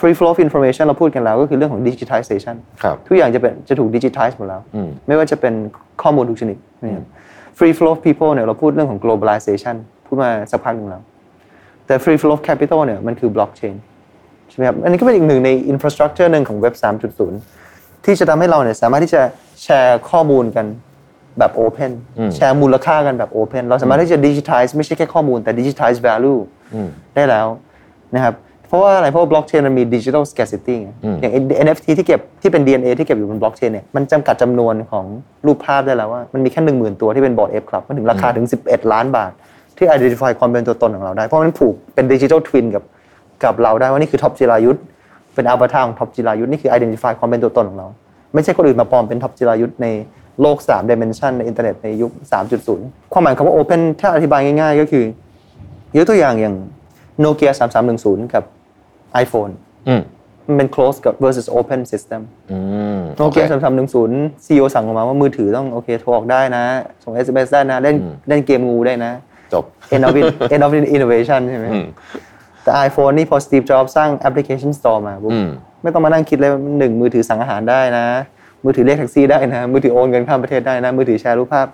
[0.00, 4.60] free flow of information เราพูดกันแล้วก็คือเรื่องของ digitization ครับทุกอย่างจะเป็นจะถูก digitize หมดแล้ว
[5.06, 5.54] ไม่ว่าจะเป็น
[6.02, 7.04] ข้อมูลทุกชนิดนะครับ
[7.58, 11.02] free flow of people เนี่ยเราพูดเรื่องของ globalization พูดมาสักพักหนึ่งแล้ว
[11.86, 13.76] แต่ free flow of capital เนี่ยมันคือ blockchain
[14.50, 16.74] ใช่ไหมครับอันนี้ก็เป็นอีกหนึ่งใน infrastructure หนึ่งของเว็บ
[17.40, 19.22] 3.0 ที่จะทำให้เราเนี่ยสามารถที่จะ
[19.62, 20.66] แชร์ข้อมูลกัน
[21.38, 21.92] แบบ open
[22.36, 26.40] แชร์มูลค่ากันแบบ open เราสามารถที่จะ digitize ไม่ใช่แค่ข้อมูลแต่ digitize value
[27.14, 27.46] ได้แล้ว
[28.14, 28.34] นะครับ
[28.68, 31.32] เพราะว่าอะไรเพราะว่า blockchain มันมี digital scarcity ไงอย่าง
[31.66, 35.04] NFT ที่เก็บที่เป็น DNA ที่เก็บอยู่บน blockchain เนี่ยมันจำกัดจำนวนของ
[35.46, 39.32] รูปภาพได้แล้วว่ามันมีแค่หนึ่งหมื่นตัวที่เป็นบอร์ด F Club มันถึงราคาถึง 11 ล้านบาท
[39.76, 42.82] ที่ identify ความเป็นตัวตนของเราได้ เพราะมันผูกเป็น digital twin กับ
[43.44, 44.78] กับเราได้ว่านี่คือท็อปจิรายุทธ
[45.34, 47.86] เป็นอวตารของท็อปจิรายุทธนี่คือ identify ความเป็นตัวตนของเรา
[48.34, 49.86] ไม่ใช่คนอื่นมาปลอมเป็นท็อปจิรายุทธใน
[50.40, 52.10] โลก3 dimension ในอินเทอร์เน็ตในยุค
[52.62, 55.04] 3.0 ความหมายคำว่า open ถ้าอธิบายง่าย ๆ ก็คือ
[55.96, 56.56] ยกตัวอย่างอย่าง
[57.24, 57.50] Nokia
[57.92, 58.44] 3310 กับ
[59.22, 59.52] iPhone
[59.88, 60.02] อืม
[60.46, 62.20] มันเป็น closed กับ versus open system
[62.52, 62.58] อื
[62.96, 66.64] มโนเกียสามสามหนึ่งศูนย์ซีอสั่งออกมาว่ามือถือต้องโอเคโทรออกได้นะ
[67.04, 67.96] ส่ง SMS ได้นะ เล่น
[68.28, 69.12] เล่นเกมงูได้นะ
[69.52, 71.86] จบ end of in- end of innovation ใช่ไหมอืม
[72.62, 75.48] แต่ iPhone นี่พอ Steve Jobs สร้างแอปพลิเคชัน Store มาปุ๊บอืม
[75.82, 78.04] ไม่ต้องมานั่งคิดเลยว่าหนึ่งมือถือสั่งอาหารได้นะ
[78.64, 81.66] มือถือเรียกแท็กซี่ได้นะ มือถือโอนเงินข้ามประเทศได้นะ มือถือแชร์รูปภาพ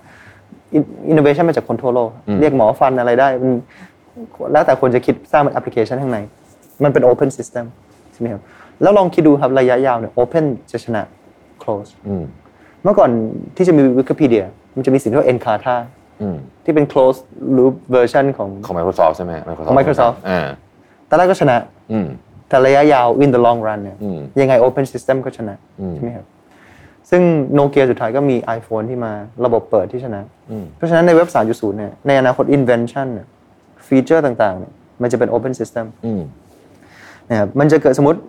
[1.08, 3.52] อินโนเวชันมาจากคนทั่วโลก เรียกหมอฟันอะไรได้มัน
[4.52, 6.18] แล้วแต่คนจะคิดสร้างเป็นแอปพลิเคชันข้างใน
[6.84, 7.64] มันเป็น Open System
[8.12, 8.42] ใช่ไหมครับ
[8.82, 11.02] แล้วลองคิดดูครับระยะยาวเนี่ย Open จะชนะ
[11.62, 12.24] Close อืม
[12.82, 13.10] เมื่อก่อน
[13.56, 15.76] ที่จะมีวิกิพีเดียมันจะมีสิ่งที่เรียกว่า Encarta
[16.22, 17.22] อืมที่เป็น closed
[17.56, 19.32] loop version ของของ Microsoft ใช่ไหม
[19.68, 20.40] ของ Microsoft อ่า
[21.08, 21.56] ตอนแรกก็ชนะ
[21.92, 22.06] อืม
[22.48, 26.26] แต่ระยะยาว in the long run เนี่ยอืมยังไง Open System ก็ชนะอืมใช่ไหมครับ
[27.10, 27.22] ซึ่ง
[27.54, 29.12] โนเกียสุดท้ายก็มี iPhone ที่มา
[29.44, 33.26] ระบบเปิดที่ชนะอืมเพราะฉะนั้นในเว็บ 3.0 เนี่ยในอนาคต invention เนี่ย
[33.86, 36.22] feature ต่างๆเนี่ยมันจะเป็น Open System อืม
[37.32, 38.20] นะครับมันจะเกิดสมมติ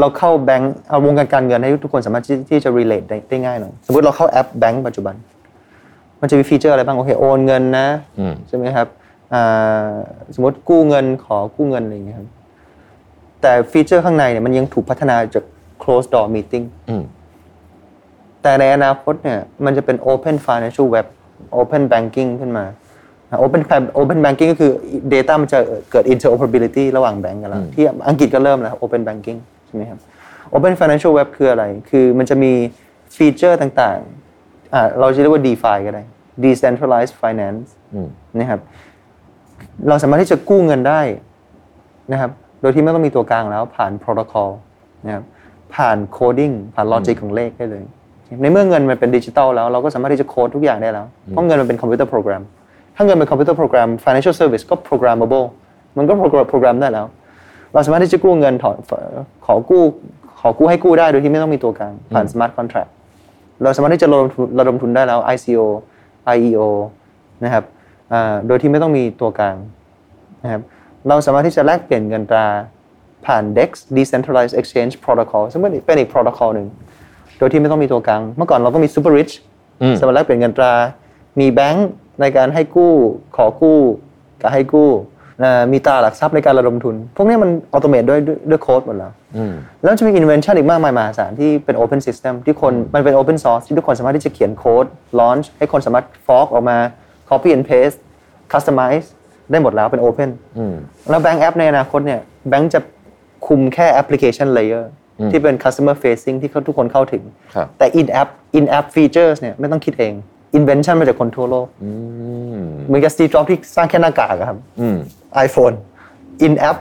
[0.00, 5.14] เราเข้าแบงก์เอาวงการการเงินให้ทุกคนสามารถที่ที่จะ relate ได้ได้ง่ายหน่อยสมมติเราเข้าแอปแบงก์ปัจจุบัน
[6.20, 7.86] มันจะมี feature อะไรบ้างโอเคโอนเงินนะ
[8.18, 8.86] อืมใช่ไหมครับ
[9.34, 9.90] อ่า
[10.34, 12.28] สมมติกู้เงินขอกู้เงินอะไรอย่างเงี้ยครับ
[13.42, 15.44] แต่ฟีเจอร์ข้างในเนี่ยมันยังถูกพัฒนาจาก
[15.82, 17.02] closed door meeting อืม
[18.42, 21.06] แต่ในอนาคตเนี่ยมันจะเป็น open financial web
[21.60, 22.64] open banking ขึ้นมา
[23.44, 23.62] open
[24.00, 24.72] open banking ก็คือ
[25.14, 25.58] data มันจะ
[25.90, 29.98] เกิด interoperability ระหว่างแบงก์กันแล้ว ที่อังกฤษก็เริ่มแล้ว open banking ใช่ไหมครับ
[30.54, 32.52] open financial web คืออะไร คือมันจะมี
[33.16, 36.02] ฟีเจอร์ต่างๆอ่าเราจะเรียกว่า DeFi ก็ได้
[36.44, 38.60] decentralized finance อืมนะครับ
[39.88, 41.00] เราสามารถที่จะกู้เงินได้
[42.12, 44.50] นะครับ โดยที่ไม่ต้องมีตัวกลางแล้วผ่านโปรโตคอล
[45.06, 45.24] นะครับ
[45.74, 47.84] ผ่าน coding ผ่าน logic ของเลขได้เลย
[48.42, 52.42] ในเมื่อเงินมันเป็นดิจิตอลแล้วเราก็สามารถที่จะโค้ดทุกอย่างได้แล้ว เพราะเงินมันเป็น computer program
[53.00, 55.46] ถ้าเงินเป็น computer program financial service ก็ programmable
[55.96, 57.06] มันก็โปรแกรมได้แล้ว
[57.72, 58.76] เราสามารถที่จะกู้เงินถอน
[59.46, 59.82] ขอกู้
[60.40, 62.90] ขอกู้ให้กู้ได้โดยที่ไม่ต้องมีตัวกลางผ่าน smart contract
[63.62, 65.64] เราสามารถที่จะระดมทุนระดมทุนได้แล้ว ICO
[66.34, 66.68] IEO
[67.44, 67.64] นะครับ
[68.12, 69.56] อ่าโดยที่ไม่ต้องมีตัวกลาง
[70.44, 70.62] นะครับ
[71.08, 72.46] เราสามารถที่จะแลกเปลี่ยนเงินตรา
[73.26, 76.66] ผ่าน DEX Decentralized Exchange Protocol ซึ่งเป็นอีก protocol หนึ่ง
[77.38, 79.34] โดยที่ไม่ต้องมีตัวกลาง เมื่อก่อนเราก็มี Super Rich
[79.82, 80.72] อืมสามารถแลกเปลี่ยนเงินตรา
[81.40, 81.88] มีแบงก์
[82.20, 82.94] ในการให้กู้
[83.36, 83.78] ขอกู้
[84.42, 84.90] กับให้กู้
[85.42, 94.86] อ่ามีตราหลักทรัพย์ในการระดมทุน พวกนี้มันอัตโนมัติด้วยด้วยด้วยโค้ดหมดแล้วอืมแล้วจะมี invention อีกมากมายมหาศาลที่เป็น open system ที่คนมันเป็น open source ที่ทุกคนสามารถที่จะเขียนโค้ด
[95.20, 96.78] launch ให้คนสามารถ fork ออกมา
[97.30, 97.98] copy and paste
[98.52, 99.06] customize
[99.50, 100.74] ได้หมดแล้วเป็น open อืม
[101.10, 102.80] แล้วแบงก์แอปในอนาคตเนี่ยแบงก์จะ
[103.46, 104.84] คุมแค่ application layer
[105.30, 107.22] ที่เป็น customer facing ที่เขาทุกคนเข้าถึง
[107.54, 110.14] ครับแต่ in app in app features เนี่ยไม่ต้องคิดเอง
[110.58, 111.90] invention มาจากคนทั่วโลกอื
[112.56, 114.96] มเหมือนกับ Steve Jobs ที่สร้างแค่หน้ากากอะครับอืม
[115.46, 115.74] iPhone
[116.46, 116.78] in app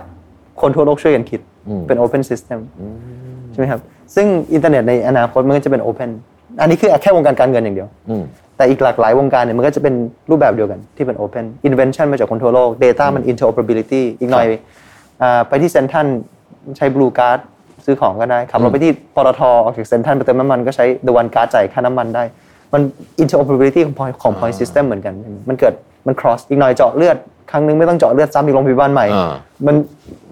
[0.61, 1.41] คนทั่วโลกช่วยกันคิด
[1.87, 2.59] เป็น open system
[3.51, 3.81] ใช่ไหมครับ
[4.15, 6.09] ซึ่งอินเทอร์เน็ตในอนาคตมันก็จะเป็น open
[6.61, 8.23] อันนี้คือแค่วงการการเงินอย่างเดียวอืม
[8.57, 9.95] แต่อีกหลากหลายวงการเนี่ยมันก็จะเป็น
[10.29, 14.45] รูปแบบเดียวกันที่เป็น open invention มาจากคนทั่วโลก data มัน interoperability อีกหน่อย
[15.21, 16.07] อ่าไปที่เซ็นทรัล
[16.77, 17.39] ใช้ blue card
[17.85, 22.23] ซื้อของก็ได้ขับรถไปที่ปตทออกจากเซ็นทรัลไปเติมน้ำมันก็ใช้ the one card จ่ายค่าน้ำมันได้
[22.73, 22.81] มัน
[23.23, 25.13] interoperability ของ point ของ point system เหมือนกัน
[25.49, 25.73] มันเกิด
[26.07, 27.17] มัน cross อีกหน่อยเจาะเลือด
[27.51, 29.33] ครั้งนึงไม่ต้องเจาะเลือดซ้ำอีกโรงพยาบาลใหม่อ่า
[29.67, 29.75] มัน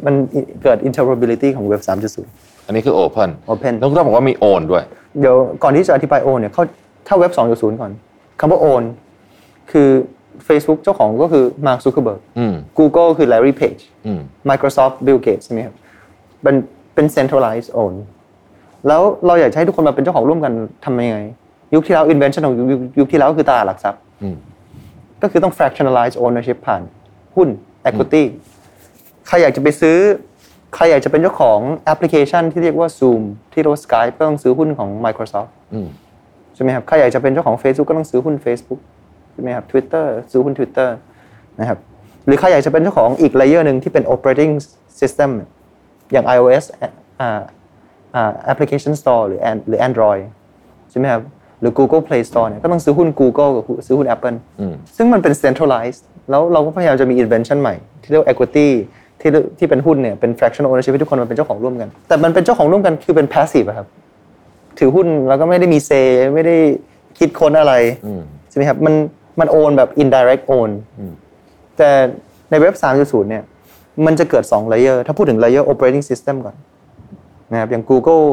[0.05, 0.15] มัน
[0.63, 4.83] เกิด interoperability ของเว็บ3.0 อันนี้คือ Open Open แล้วก็ต้องบอกว่ามี Own ด้วย
[5.19, 6.63] เดี๋ยวก่อนที่จะอธิบายโอนเนี่ยเข้า
[7.05, 7.91] เข้าเว็บ 2.0 ก่อน
[8.39, 8.83] คำว่าโอน
[9.71, 9.89] คือ
[10.47, 14.19] Facebook เจ้าของก็คือ Mark Zuckerberg อืม Google คือ Larry Page อืม
[14.49, 15.75] Microsoft Bill Gates ใช่ไหมครับ
[16.43, 16.55] เป็น
[16.93, 17.93] เป็น centralized own
[18.88, 20.53] แล้วเราอยากจะให้ทุกคนมาเป็นเจ้าของร่วมกัน
[20.86, 21.19] ทำยังไง
[21.76, 24.36] ยุคที่แล้ว invention ของยุคยุคที่แล้วก็คือตลาดหลักทรัพย์อืม
[25.21, 26.82] ก็คือต้อง fractionalize ownership ผ่าน
[27.36, 27.49] หุ้น
[27.89, 28.23] equity
[29.28, 29.97] ใครอยากจะไปซื้อ
[30.76, 33.21] ใครอยากจะเป็นเจ้าของแอปพลิเคชันที่เรียกว่า Zoom
[33.51, 35.88] ที่เรียกว่า Skype ก็ต้องซื้อหุ้นของ Microsoft อืม
[36.55, 38.80] ใช่ไหมครับ ใครอยากจะเป็นเจ้าของ Facebook ก็ต้องซื้อหุ้น Facebook
[39.32, 40.89] ใช่ไหมครับ Twitter ซื้อหุ้น Twitter
[41.59, 41.80] นะครับ
[42.26, 44.53] หรือใครอยากจะเป็นเจ้าของอีกเลเยอร์หนึ่งที่เป็น operating
[44.99, 45.30] system
[46.11, 46.63] อย่าง iOS
[47.21, 47.32] อ่า
[48.15, 50.21] อ่า application store หรือ An- หรือ Android
[50.89, 51.21] ใช่ไหมครับ
[51.60, 58.68] หรือ Google Play Store เนี่ยก็ต้องซื้อหุ้น Google กับซื้อหุ้น Apple อืมซึ่งมันเป็น centralized แล้วเราก็พยายามจะมี invention ใหม่ ที่เรียกว่า equity
[59.22, 63.88] ที่ที่เป็นหุ้นเนี่ยเป็น fractional ownership ที่ทุกคนมาเป็นเจ้าของร่วมกัน แต่มันเป็นเจ้าของร่วมกันคือเป็น passive อะครับ
[64.80, 65.91] ถือหุ้นแล้วก็ไม่ได้มีเซ
[66.34, 66.56] ไม่ได้
[67.20, 67.74] คิดค้นอะไร
[68.06, 68.93] อืมใช่ไหมครับมัน
[69.39, 70.70] มันโอนแบบ indirect own
[71.78, 71.89] แต่
[72.51, 73.43] ในเว็บ 3.0 เนี่ย
[74.06, 76.56] มันจะเกิด2 layer ถ้าพูดถึง layer operating system ก่อน
[77.51, 78.24] นะครับอย่าง Google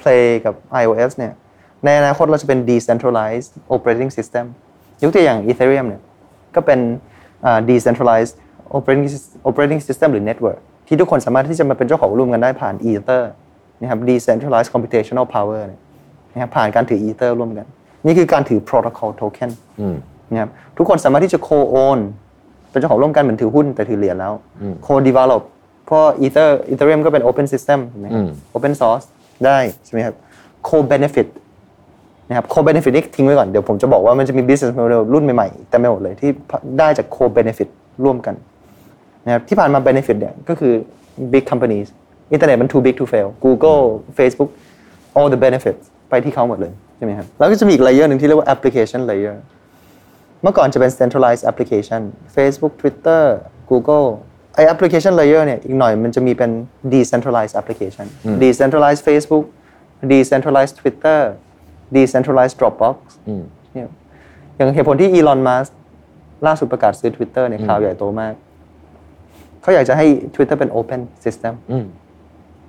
[0.00, 1.32] Play กับ iOS เนี่ย
[1.84, 4.44] ในอนาคตเราจะเป็น decentralized operating system
[5.02, 6.02] ยกตัวอย่าง Ethereum เนี่ย
[6.54, 6.80] ก็เป็น
[7.46, 8.34] อ่า decentralized
[8.76, 13.22] operating sys- operating system หรือ network ที่ทุกคนสามารถที่จะมาเป็นเจ้าของร่วมกันได้ผ่าน Ether
[13.80, 15.80] นะครับ decentralized computational power เนี่ย
[16.32, 17.66] นะครับผ่านการถือ Ether ร่วมกัน
[18.06, 19.96] นี่คือการถือ protocol token อืม
[20.30, 21.98] นะครับทุกคนสามารถที่จะ co-own
[22.70, 24.32] เป็นเจ้าของร่วมกันเหมือนถือหุ้นแต่ถือเหรียญแล้ว
[24.86, 25.42] co-develop
[25.86, 29.04] เพราะ Ether Ethereum ก็เป็น open system ถูกไหมอืม open source
[29.46, 30.16] ได้ใช่ไหมครับ
[30.68, 31.26] co-benefit
[32.32, 36.30] นะครับ co-benefit นี่ทิ้งไว้ก่อน เดี๋ยวผมจะบอกว่ามันจะมี business model รุ่นใหม่ๆแต่ไม่หมดเลยที่
[36.78, 37.68] ได้จาก co-benefit
[38.04, 38.34] ร่วมกัน
[39.24, 40.72] นะครับที่ผ่านมา benefit เนี่ยก็คือ
[41.32, 41.88] big companies
[42.32, 43.82] อินเทอร์เน็ตมัน too big to fail Google
[44.18, 44.50] Facebook
[45.16, 49.36] all the benefits ไปที่เขาหมดเลยใช่ไหมครับแล้วก็จะมีอีก layer หนึ่งที่เรียกว่า application layer
[50.42, 52.00] เมื่อก่อนจะเป็น centralized application
[52.36, 53.22] Facebook Twitter
[53.70, 54.06] Google
[54.54, 56.50] ไอ application layer เนี่ยอีกหน่อยมันจะมีเป็น
[56.92, 58.06] decentralized application
[58.42, 59.44] decentralized Facebook
[60.10, 61.20] decentralized Twitter
[61.96, 62.96] decentralized Dropbox
[63.72, 63.88] เนี่ย
[64.56, 65.70] อย่างเหตุผลที่ Elon Musk
[66.46, 68.34] ล่าสุดประกาศซื้อ Twitter เนี่ยข่าวใหญ่โตมาก
[69.62, 71.84] เขาอยากจะให้ Twitter เป็น open system อืม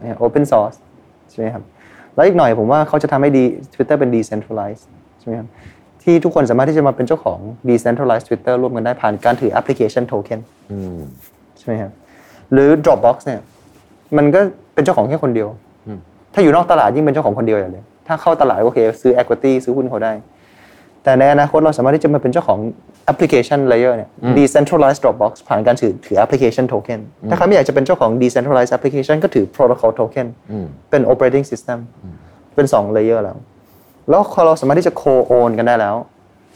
[0.02, 0.78] เนี่ย open source
[1.30, 1.64] ใช่ไหมครับ
[2.16, 3.44] แล้วอีกหน่อยผมว่าเขาจะทำให้ดี
[3.74, 4.84] Twitter เป็น decentralized
[5.20, 5.48] ใช่ไหมครับ
[6.04, 10.40] ที่ทุกคนสามารถที่จะมาเป็นเจ้าของ decentralized Twitter ร่วมกันได้ผ่านการถือ application token
[10.72, 11.00] อืม
[11.58, 11.92] ใช่ไหมครับ
[12.52, 13.42] หรือ Dropbox เนี่ย
[14.18, 14.40] มันก็
[14.74, 15.50] เป็นเจ้าของแค่คนเดียว
[16.34, 20.14] ถ้าอยู่นอกตลาดยิ่งเป็นเจ้าของคนเดียวอย่างเลย ถ้าเข้าตลาดโอเค ซื้อ equity ซื้อหุ้นเขาได้
[21.04, 22.60] แต่ในอนาคตเราสามารถที่จะมาเป็นเจ้าของ
[23.12, 27.00] application layer เนี่ย decentralized Dropbox ผ่านการถือถือ application token
[27.30, 30.28] ถ้าใครไม่อยากจะเป็นเจ้าของ decentralized application ก็ถือ protocol token
[30.90, 31.78] เป็น operating system
[32.56, 33.38] เป็นสอง layer แล้ว
[34.10, 35.96] แล้วพอเราสามารถที่จะ co-own กันได้แล้ว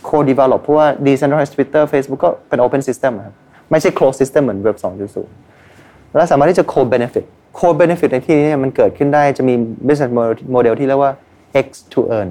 [0.10, 3.36] co-develop เพราะว่า decentralized Twitter Facebook ก็เป็น open system อะครับ
[3.72, 4.78] ไม่ใช่ closed system เหมือนเว็บ
[5.46, 7.26] 2.0แล้วสามารถที่จะ co-benefit
[7.60, 9.54] co-benefit ในที่นี้เนี่ยมันเกิดขึ้นได้จะมี
[9.88, 10.12] business
[10.56, 11.12] model ที่เรียกว่า
[11.66, 12.30] X to earn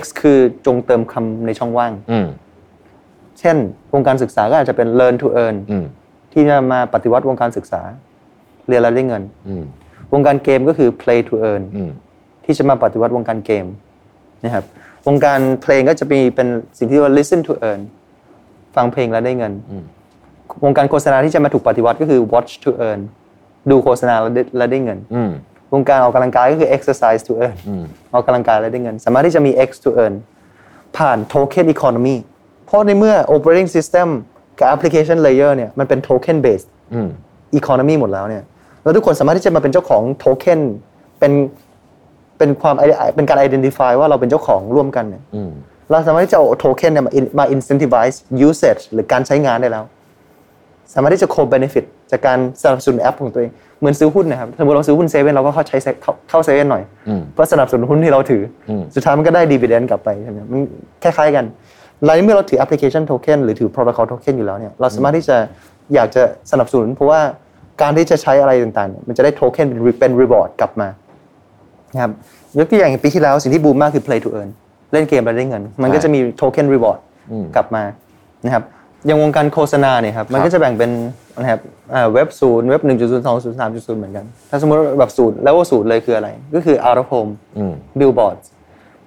[0.00, 2.26] X คือจงเติมคำในช่องว่างอืม
[3.38, 3.56] เช่น
[3.92, 5.84] วงการศึกษาก็อาจจะเป็น learn to earn อืม
[6.32, 7.82] ที่จะมาปฏิวัติวงการศึกษา
[8.68, 9.64] เรียนแล้วได้เงินอืม
[10.12, 11.90] วงการเกมก็คือ play to earn อืม
[12.44, 13.66] ที่จะมาปฏิวัติวงการเกม
[14.44, 14.64] นะครับ
[15.06, 17.80] วงการเพลงก็จะมีเป็นสิ่งที่เรียกว่า listen to earn
[18.76, 19.52] ฟังเพลงแล้วได้เงิน
[20.64, 23.00] วงการโฆษณาที่จะมาถูกปฏิวัติก็คือ watch to earn
[23.70, 25.30] ดูโฆษณาแล้วได้แล้วได้เงินอืม
[25.72, 27.56] วงการออกกำลังกายก็คือ exercise to earn
[28.12, 30.14] ออกกำลังกายแล้วได้เงิน สามารถที่จะมี X to earn
[30.96, 32.16] ผ่าน token economy
[32.66, 34.08] เพราะในเมื่อ operating system
[34.58, 37.08] กับ application layer เนี่ยมันเป็น token based อืม
[37.60, 38.42] economy หมดแล้วเนี่ย
[38.82, 40.60] แล้วทุกคนสามารถที่จะมาเป็นเจ้าของ token
[41.18, 41.32] เป็น
[42.38, 42.74] เป็นความ
[43.16, 45.50] เป็นการ identify ว่าเราเป็นเจ้าของร่วมกันเนี่ยอืม
[45.90, 48.16] เราสามารถที่จะเอา token เนี่ยมา in- มา incentivize
[48.48, 49.84] usage หรือการใช้งานได้แล้ว
[50.94, 53.52] สามารถที่จะ co-benefit จากการสนับสนุนแอปของตัวเอง
[53.82, 56.82] เหมือนซื้อหุ้นนะครับสมมติเราซื้อหุ้นเซเว่นเราก็เข้าใช้เข้าเข้าเซเว่นหน่อย
[57.32, 60.60] เพื่อสนับสนุนหุ้นที่เราถืออสุดท้ายมันก็ได้ dividend กลับไปใช่ไหมมัน
[61.02, 61.44] คล้ายๆกัน
[62.04, 65.36] แล้วเมื่อเราถือ application token หรือถือ protocol token อยู่แล้วเนี่ยเราสามารถที่จะ
[65.94, 67.20] อยากจะสนับสนุน เพราะว่า
[67.82, 70.88] การที่จะใช้อะไรต่างๆเนี่ยมันจะได้โทเค็นเป็น re- เป็น reward กลับมา
[71.94, 72.12] นะครับ
[72.58, 74.50] ยกตัวอย่างปีที่แล้วสิ่งที่บูมมากคือ play to earn
[74.92, 76.98] เล่นเกมแล้วได้เงิน มันก็จะมี token reward
[77.56, 77.82] กลับมา
[78.44, 78.62] นะครับ
[79.06, 80.90] อย่างวงการโฆษณาเนี่ยครับมันก็จะแบ่งเป็น
[81.40, 81.60] นะครับ
[81.94, 87.30] อ่าเว็บศูนย์เว็บหนึ่งจุดศูนย์สองศูนย์สามจุดศูนย์เหมือนกัน ถ้าสมมติว่าแบบศูนย์แล้วว่าศูนย์เลยคืออะไร ก็คือ out of home
[87.98, 88.36] billboard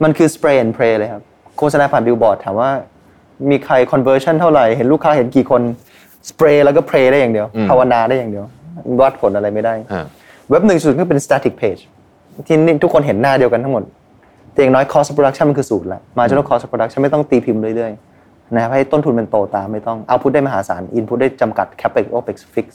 [0.04, 1.24] มันคือ spray and pray เลยครับ
[1.58, 2.70] โฆษณาผ่าน billboard ถามว่า
[3.50, 5.62] มีใคร conversion เท่าไหร่เห็นลูกค้าเห็นกี่คน
[6.30, 8.46] spray แล้วก็ pray ได้อย่างเดียวภาวนาได้อย่างเดียว
[9.02, 10.06] วัดผลอะไรไม่ได้อ่า
[10.50, 11.82] เว็บหนึ่งศูนย์ก็เป็น static page
[12.48, 13.84] ที่นี่ทุกคนเห็นหน้าเดียวกันทั้งหมด
[14.54, 18.05] แต่อย่างน้อย cost of production มันคือศูนย์ละ marginal cost of production ไม่ต้องตีพิมพ์เรื่อยๆ
[18.54, 22.68] นะครับให้ต้นทุนมันโตตามไม่ต้อง output ได้มหาศาล input ได้จำกัด capex opex fix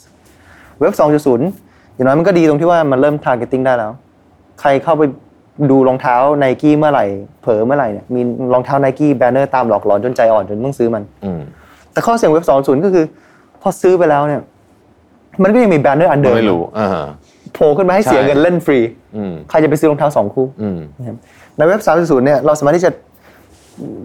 [0.79, 3.91] เว็บ 2.0 อย่างน้อยมันก็ดีตรงที่ว่ามันเริ่ม targeting ได้แล้ว
[4.61, 5.03] ใครเข้าไป
[5.71, 7.05] ดูรองเท้าไนกี้เมื่อไหร่
[7.41, 8.21] เผลอเมื่อไหร่เนี่ยมี
[8.53, 11.41] รองเท้า Nike banner ตามหลอกหลอนจนใจอ่อนจนต้องซื้อมันอืม
[11.91, 13.05] แต่ข้อเสียของเว็บ 2.0 ก็คือ
[13.61, 14.41] พอซื้อไปแล้วเนี่ย
[15.43, 17.05] มันก็ยังมี banner อันเดิมไม่รู้อ่า
[17.53, 18.79] โผล่ขึ้นมาให้เสียใช่เงินเล่นฟรี
[19.15, 21.17] อืมใครจะไปซื้อรองเท้าสองคู่อืมนะครับ
[21.57, 22.91] ในเว็บ 3.0 เนี่ยเราสามารถที่จะ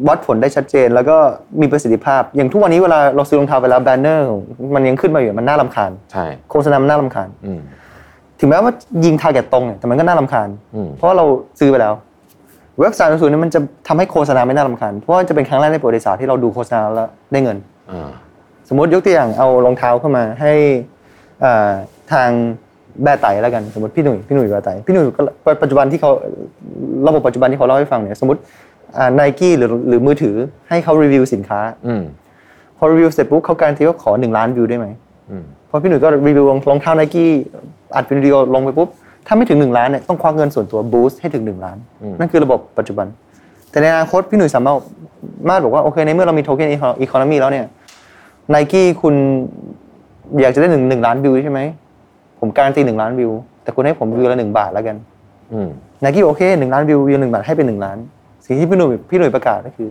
[0.08, 1.16] วัดผลได้ชัดเจน แล้วก็
[1.60, 4.28] มีประสิทธิภาพ อย่างทุกวันนี้เวลาเราซื้อรองเท้าไปแล้ว banner
[4.74, 7.60] มันยังขึ้นมาอยู่มันน่ารำคาญใช่โฆษณามันน่ารำคาญอืม
[8.40, 8.72] ถึงแม้ว่า
[9.04, 11.24] ยิง target ตรงเนี่ยแต่มันก็น่ารำคาญอืมเพราะว่าเรา
[11.60, 11.94] ซื้อไปแล้ว
[12.78, 17.56] เว็บ3.0เนี่ยมันจะทำให้โฆษณาไม่น่ารำคาญ เพราะว่าจะเป็นครั้งแรกในประวัติศาสตร์ที่เราดูโฆษณาแล้วได้เงิน
[17.90, 18.10] อ่า
[18.68, 20.52] สมมติยกตัวอย่างเอารองเท้าเข้ามาให้
[21.44, 21.70] อ่า
[22.12, 22.30] ทาง
[23.02, 26.10] แบไต๋แล้วกันสมมติพี่หนุ่ยพี่หนุ่ยแบไต๋พี่หนุ่ยก็ปัจจุบันที่เขา
[27.06, 28.40] ระบบปัจจุบันที่เขาเล่าให้ฟังเนี่ยสมมติ
[29.14, 30.36] ไนกี้หรือหรือมือถือ
[30.68, 32.02] ให้เขารีวิวสินค้าอืม
[32.78, 34.86] พอรีวิวเสร็จปุ๊บเขาการันตีว่าขอหนึ่งล้านวิวได้ไหม
[35.30, 37.30] อืมพอพี่หนุ่ยก็รีวิวรองเท้าไนกี้
[37.94, 38.88] อัดเป็นวิดีโอลงไปปุ๊บ
[39.26, 41.76] ถ้าไม่ถึงหนึ่งล้านเนี่ยต้องควักเงินส่วนตัวบูสต์ให้ถึงหนึ่งล้าน
[42.20, 43.06] นั่นคือระบบปัจจุบัน
[43.70, 44.76] แต่ในอนาคตพี่หนุ่ยสามารถ
[45.48, 47.66] มารถบอกว่าโอเคในเมื่อเรามีโทเค็นอีโคโนมีแล้วเนี่ย
[48.50, 49.14] ไนกี้คุณ
[50.40, 51.60] อยากจะได้หนึ่งหนึ่งล้านวิวใช่ไหม
[52.40, 53.30] ผมการันตีหนึ่งล้านวิว
[53.62, 54.96] แต่คุณให้ผมวิวละหนึ่งบาทแล้วกัน
[55.52, 55.68] อืม
[56.00, 57.98] ไนกี้โอเคหนึ่งล้านวิววิวหนึ่งบาทให้เป็นหนึ่งล้าน
[58.46, 59.88] สิ่งที่พี่หนุ่ยพี่หนุ่ยประกาศก็คือ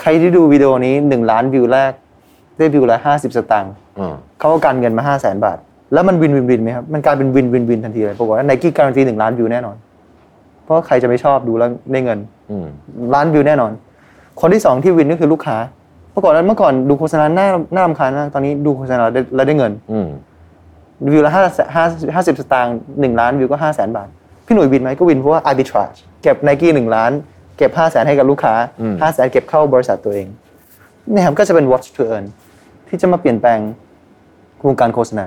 [0.00, 1.92] ใครที่ดูวิดีโอนี้หนึ่งล้านวิวแรก
[2.58, 5.58] ได้วิวละห้าสิบสตางค์อ่าเขาก็การเงินมาห้าแสนบาท
[5.92, 9.76] แล้วมันวินวินวินไหมครับมันกลายเป็นวินวินวินทันทีเลยปรากฏว่าไนกี้การันตีหนึ่งล้านวิวแน่นอน
[10.64, 12.18] เพราะใครจะไม่ชอบดูแล้วได้เงิน
[12.50, 12.66] อืม
[13.14, 13.72] ล้านวิวแน่นอน
[14.40, 15.56] คนที่สองที่วินก็คือลูกค้า
[16.12, 20.08] เมื่อก่อนเมื่อก่อนดูโฆษณาหน้าหน้ารำคาญมากตอนนี้ดูโฆษณาแล้วได้แล้วได้เงินอืม
[21.12, 21.44] วิวละห้า
[21.74, 21.84] ห้า
[22.14, 24.08] ห้าสิบสตางค์หนึ่งล้านวิวก็ห้าแสนบาท
[24.46, 27.10] พี่หนุ่ยวินไหมก็วินเพราะว่า arbitrage เก็บไนกี้หนึ่งล้าน
[27.58, 30.26] เก็บห้าแสนให้กับลูกค้าอืมห้าแสนเก็บเข้าบริษัทตัวเอง
[31.12, 32.24] เนี่ยครับก็จะเป็น watch to earn
[32.88, 33.60] ที่จะมาเปลี่ยนแปลง
[34.66, 35.26] วงการโฆษณา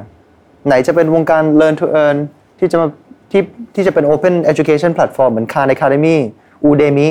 [0.67, 2.17] ไหนจะเป็นวงการ learn to earn
[2.59, 2.88] ที่จะมา
[3.32, 3.41] ที่
[3.75, 6.17] ที่จะเป็น open education platform เหมือน Khan Academy
[6.69, 7.07] Udemy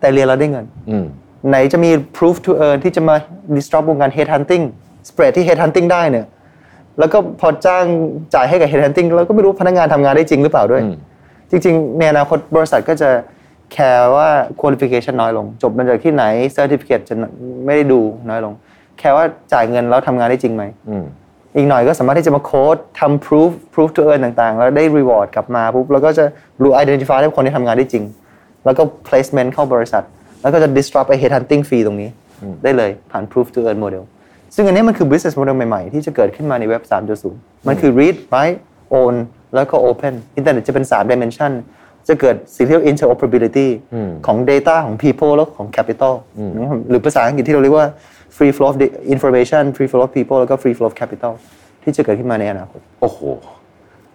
[0.00, 1.04] แต่เรียนแล้วได้เงินอืม
[1.48, 3.16] ไหนจะมี proof to earn ที่จะมา
[3.56, 4.64] disrupt วงการ head hunting
[5.08, 6.26] spread ที่ head hunting ได้เนี่ย
[6.98, 7.84] แล้วก็พอจ้าง
[8.34, 10.94] จ่ายให้กับ head hunting เราก็ไม่รู้พนักงานทำงานได้จริงหรือเปล่าด้วยอืม
[11.50, 13.10] จริง ๆ ในอนาคตบริษัทก็จะ
[13.72, 14.28] แคร์ว่า
[14.60, 16.24] qualification น้อยลง จบมาจากที่ไหน
[16.56, 17.14] certificate จะ
[17.64, 18.52] ไม่ได้ดูน้อยลง
[18.98, 21.04] แค่ว่าจ่ายเงินแล้วทำงานได้จริงไหมอืม
[21.56, 26.24] อีกหน่อยก็สามารถที่จะมาโค้ดทำ proof proof to earn ต่างๆ แล้วได้ reward กลับมาปุ๊บแล้วก็จะ
[26.62, 28.04] รู้ identify ได้ว่าคนที่ทำงานได้จริง
[28.64, 30.04] แล้วก็ placement เข้าบริษัท
[30.42, 32.08] แล้วก็จะ disrupt ไอ้ head hunting fee ตรงนี้
[32.62, 34.02] ได้เลยผ่าน proof to earn model
[34.54, 36.82] ซึ่งอันนี้มันคือ business model ใหม่ๆ ที่จะเกิดขึ้นมาในเว็บ
[37.24, 38.58] 3.0 มันคือ read write
[39.00, 39.14] own
[39.54, 41.52] แล้วก็ open อินเทอร์เน็ตจะเป็น 3 dimension
[42.08, 43.68] จะเกิดสิ่งที่เรียกว่า interoperability
[44.26, 46.14] ของ data ของ people แล้วของ capital
[46.54, 47.88] นะครับหรือภาษาอังกฤษที่เราเรียกว่า
[48.36, 51.32] free flow of the information free flow of people แล้วก็ free flow of capital
[51.82, 53.18] ที่จะเกิดขึ้นมาในอนาคตโอ้โห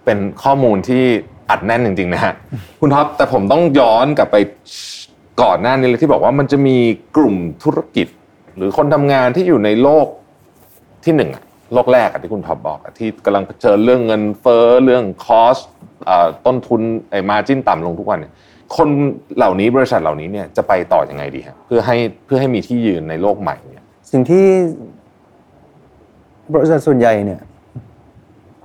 [0.04, 1.02] เป็นข้อมูลที่
[1.50, 2.34] อัดแน่นจริงๆนะฮะ
[2.80, 4.36] คุณท็อปแต่ผมต้องย้อนกลับไป
[5.42, 6.76] ก่อนหน้านี้เลยที่บอกว่ามันจะมี
[7.16, 8.06] กลุ่มธุรกิจ
[8.56, 10.06] หรือคนทำงานที่อยู่ในโลก
[11.04, 11.42] ที่หนึ่งอะ
[11.74, 15.58] โลกแรกอะที่คุณท็อปบอกอะที่กำลังเผชิญเรื่องเงินเฟ้อเรื่องคอส
[16.46, 16.80] ต้นทุน
[17.10, 18.32] ไอ้มาจิ้นต่ำลงทุกวันเนี่ย
[18.76, 18.88] คน
[19.36, 21.96] เหล่านี้บริษัทเหล่านี้เนี่ยจะไปต่อยังไงดีฮะเพื่อให้
[22.26, 24.44] เพื่อให้มีที่ยืนในโลกใหม่เนี่ยสิ่งที่
[26.54, 27.40] บริษัทส่วนใหญ่เนี่ย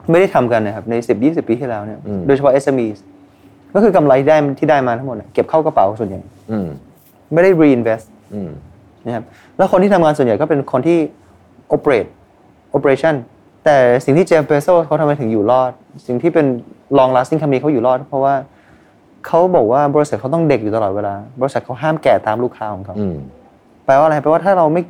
[0.10, 2.98] ไม่ได้ทำกันนะครับใน10 20ปีที่แล้วเนี่ยอืมโดยเฉพาะ SMEs
[3.74, 6.20] ก็คือกำไรที่ได้ที่ได้มาทั้งหมดเนี่ยเก็บเข้ากระเป๋าส่วนใหญ่
[6.52, 6.68] อืม
[7.34, 8.50] ไม่ได้ reinvest อืม
[9.06, 9.24] นะครับ
[9.58, 10.98] แล้วคนที่ทำงานส่วนใหญ่ก็เป็นคนที่
[11.76, 12.10] operate
[12.76, 13.16] operation
[13.66, 15.72] แต่สิ่งที่เจฟเบโซเขาทำไมถึงอยู่รอด
[16.08, 16.46] สิ่งที่เป็น
[16.98, 18.34] long lasting company เขาอยู่รอด เพราะว่า
[19.28, 23.16] เขาบอกว่าบริษัทเขาต้องเด็กอยู่ตลอดเวลา บริษัทเขาห้ามแก่ตามลูกค้าของเขาอืม
[23.86, 24.82] แปลว่าอะไรแปลว่าถ้าเราไม่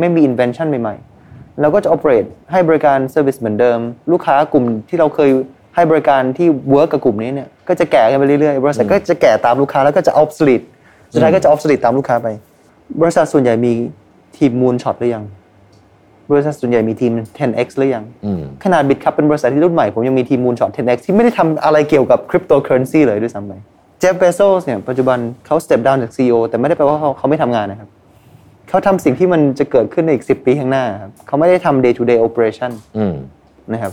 [0.00, 3.78] ไม่มี invention ใหม่ๆเราก็จะ operate ให้บริการ service เหมือนเดิม
[4.12, 5.30] ลูกค้ากลุ่มที่เราเคย
[5.74, 10.64] ให้บริการที่ work กับกลุ่มนี้เนี่ยก็จะแก่กันไปเรื่อยๆบริษัทก็จะแก่ตามลูกค้าแล้วก็จะ obsolete
[11.12, 12.28] สุดท้ายก็จะ obsolete ตามลูกค้าไป
[13.00, 13.72] บริษัทส่วนใหญ่มี
[14.36, 15.24] ทีม moon shot หรือยัง
[16.32, 23.52] บริษัทส่วนใหญ่มีทีม 10x หรือยังอืมขนาดบิตครับเป็นบริษัทที่รุ่นใหม่ ผมยังมีทีม moonshot 10x ที่ไม่ได้ทำอะไรเกี่ยวกับคริปโตเคอเรนซีเลยด้วยซ้ำไป
[23.98, 27.88] เจฟเบโซสเนี่ยปัจจุบันเขา step down จาก CEO แต่ไม่ได้แปลว่าเขาเขาไม่ทำงานนะครับ
[28.68, 33.14] เขาทำสิ่งที่มันจะเกิดขึ้นในอีก 10 ปีข้างหน้าครับเขาไม่ได้ทำ day to day operation อืม
[33.72, 33.92] นะครับ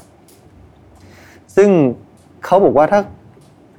[1.56, 1.70] ซึ่ง
[2.46, 3.00] เขาบอกว่าถ้า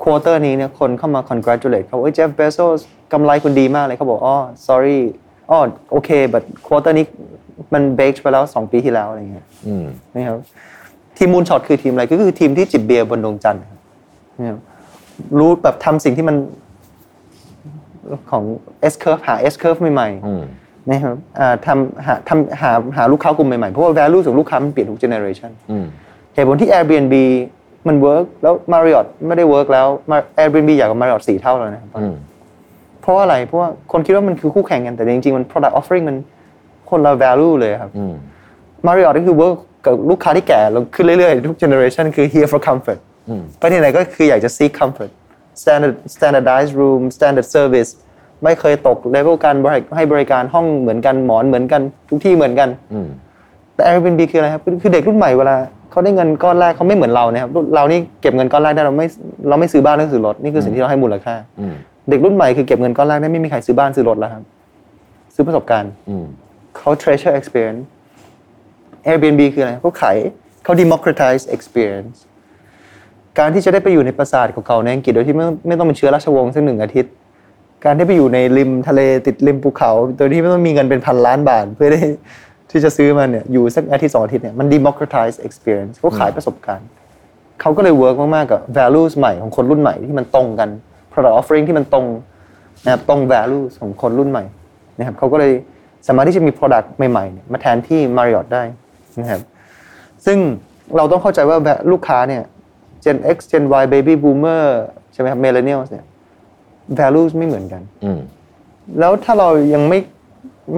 [0.03, 2.81] quarter นี้เนี่ยคนเข้ามา congratulate เขาบอกเอ้ยเจฟเบโซส
[3.13, 4.37] กำไรคุณดีมากเลยเขาบอกอ๋อ
[4.69, 5.01] sorry
[5.51, 5.59] อ๋อ
[5.91, 7.05] โอเค but quarter นี้
[7.75, 9.85] มัน baked ไปแล้ว2ปีที่แล้วอะไรเงี้ยอืม
[10.15, 10.39] นะครับ
[11.17, 13.79] ทีม moonshot คือทีมอะไรก็คือทีมที่จิบเบียร์บนดวงจันทร์ครับ
[14.39, 14.59] นะครับ
[15.39, 16.37] รู้แบบทำสิ่งที่มัน
[18.31, 18.45] ของ
[18.93, 25.85] S curve หา S curve ใหม่อืมๆนะครับอ่าทำหาทำหาหาลูกค้ากลุ่มใหม่ๆ เพราะว่า value ของลูกค้ามันเปลี่ยนทุก generation อืม
[26.35, 27.15] เหตุผลที่ Airbnb
[27.89, 32.15] มัน work แล้ว Marriott ไม่ได้ work แล้ว Mar- Airbnb อยากกับ Marriott สี่เท่าแล้วนะครับอืม
[33.01, 36.17] เพราะว่าอะไรเพราะว่าคนคิดว่ามันคือคู่แข่งกันแต่จริงๆมัน product offering มัน
[36.91, 38.15] คนละ value เลยครับอืม
[38.87, 45.11] Marriott ก็คือ work กับลูกค้าที่แก่ลงขึ้นเรื่อยๆ ทุก generation คือ here for comfort อืมไปที่ไหนก็คืออยากจะ seek comfort
[45.63, 47.91] standard standardized room standard service
[48.45, 53.09] ไม่เคยตก level การบริให้บริการห้องเหมือนกันหมอนเหมือนกัน ทุกที่เหมือนกันอืม
[53.75, 55.57] แต่ Airbnb คืออะไรครับคือคือเด็กรุ่นใหม่เวลา
[55.91, 59.07] เขาได้เงินก้อนแรกเขาไม่เหมือนเรานะครับเรานี่เก็บเงินก้อนแรกได้เราไม่
[59.49, 61.75] เราไม่ซื้อบ้านเราซื้อรถนี่คือสิ่งที่เราให้มูลค่าอืม
[62.11, 64.43] เด็กรุ่นใหม่คือเก็บเงินก้อนแรกได้ไม่มีใครซื้อบ้านซื้อรถแล้วครับ
[65.35, 66.25] ซื้อประสบการณ์อืม
[66.77, 67.83] เขา treasure experience
[69.11, 70.17] Airbnb คืออะไรเขาขาย
[70.65, 72.17] เขา democratize experience
[73.39, 77.13] การที่จะได้ไปอยู่ในปราสาทเก่าๆในอังกฤษโดยที่ไม่ไม่ต้องเป็นเชื้อราชวงศ์สักหนึ่งอาทิตย์
[77.85, 82.01] การที่ไปอยู่ในริมทะเลติดริมภูเขา โดยที่ไม่ต้องมีเงินเป็นพันล้านบาทเพื่อได้
[82.71, 86.89] ที่จะซื้อมันเนี่ยอยู่สักอาทิตย์สองอาทิตย์เนี่ยมัน democratize experience เขาขายประสบการณ์
[87.61, 90.69] เขาก็เลย work มากๆกับ values ใหม่ของคนรุ่นใหม่ที่มันตรงกัน
[91.13, 92.07] product offering ที่มันตรง
[92.85, 94.45] นะครับตรง values ของคนรุ่นใหม่
[94.99, 95.53] นะครับเขาก็เลย
[96.07, 98.63] สามารถที่จะมี product ใหม่ๆเนี่ยมาแทนที่ Marriott ได้
[99.21, 99.41] นะครับ
[100.27, 100.39] ซึ่ง
[100.97, 101.57] เราต้องเข้าใจว่า
[101.93, 102.43] ลูกค้าเนี่ย
[103.05, 104.65] Gen X Gen Y Baby Boomer
[105.13, 106.05] ใช่ไหมครับ Millennials เนี่ย
[106.99, 108.21] values ไม่เหมือนกันอืม
[109.01, 109.99] แล้วถ้าเรายังไม่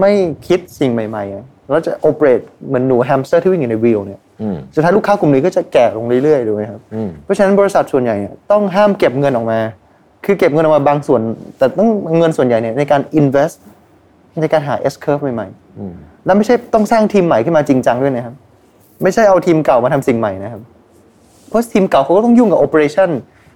[0.01, 0.13] ไม่
[0.47, 9.61] คิดสิ่งใหม่ๆอะเราจะ operate เหมือนหนูแฮมสเตอร์ที่วิ่งอยู่ใน wheel เนี่ยอืมสุดท้ายลูกค้ากลุ่มนี้ก็จะแก่ลงเรื่อยๆถูกไหมครับอืมเพราะฉะนั้นบริษัทส่วนใหญ่เนี่ยต้องห้ามเก็บเงินออกมา
[10.25, 11.21] คือเก็บเงินออกมาบางส่วน
[11.59, 13.57] แต่ต้องเงินส่วนใหญ่เนี่ยในการ invest
[14.41, 18.35] ในการหา S curve ใหม่อืมๆแล้วไม่ใช่ต้องสร้างทีมใหม่ขึ้นมาจริงจังด้วยนะครับ
[19.03, 20.63] ไม่ใช่เอาทีมเก่ามาทำสิ่งใหม่นะครับ
[21.49, 23.11] เพราะทีมเก่าเขาก็ต้องยุ่งกับ operation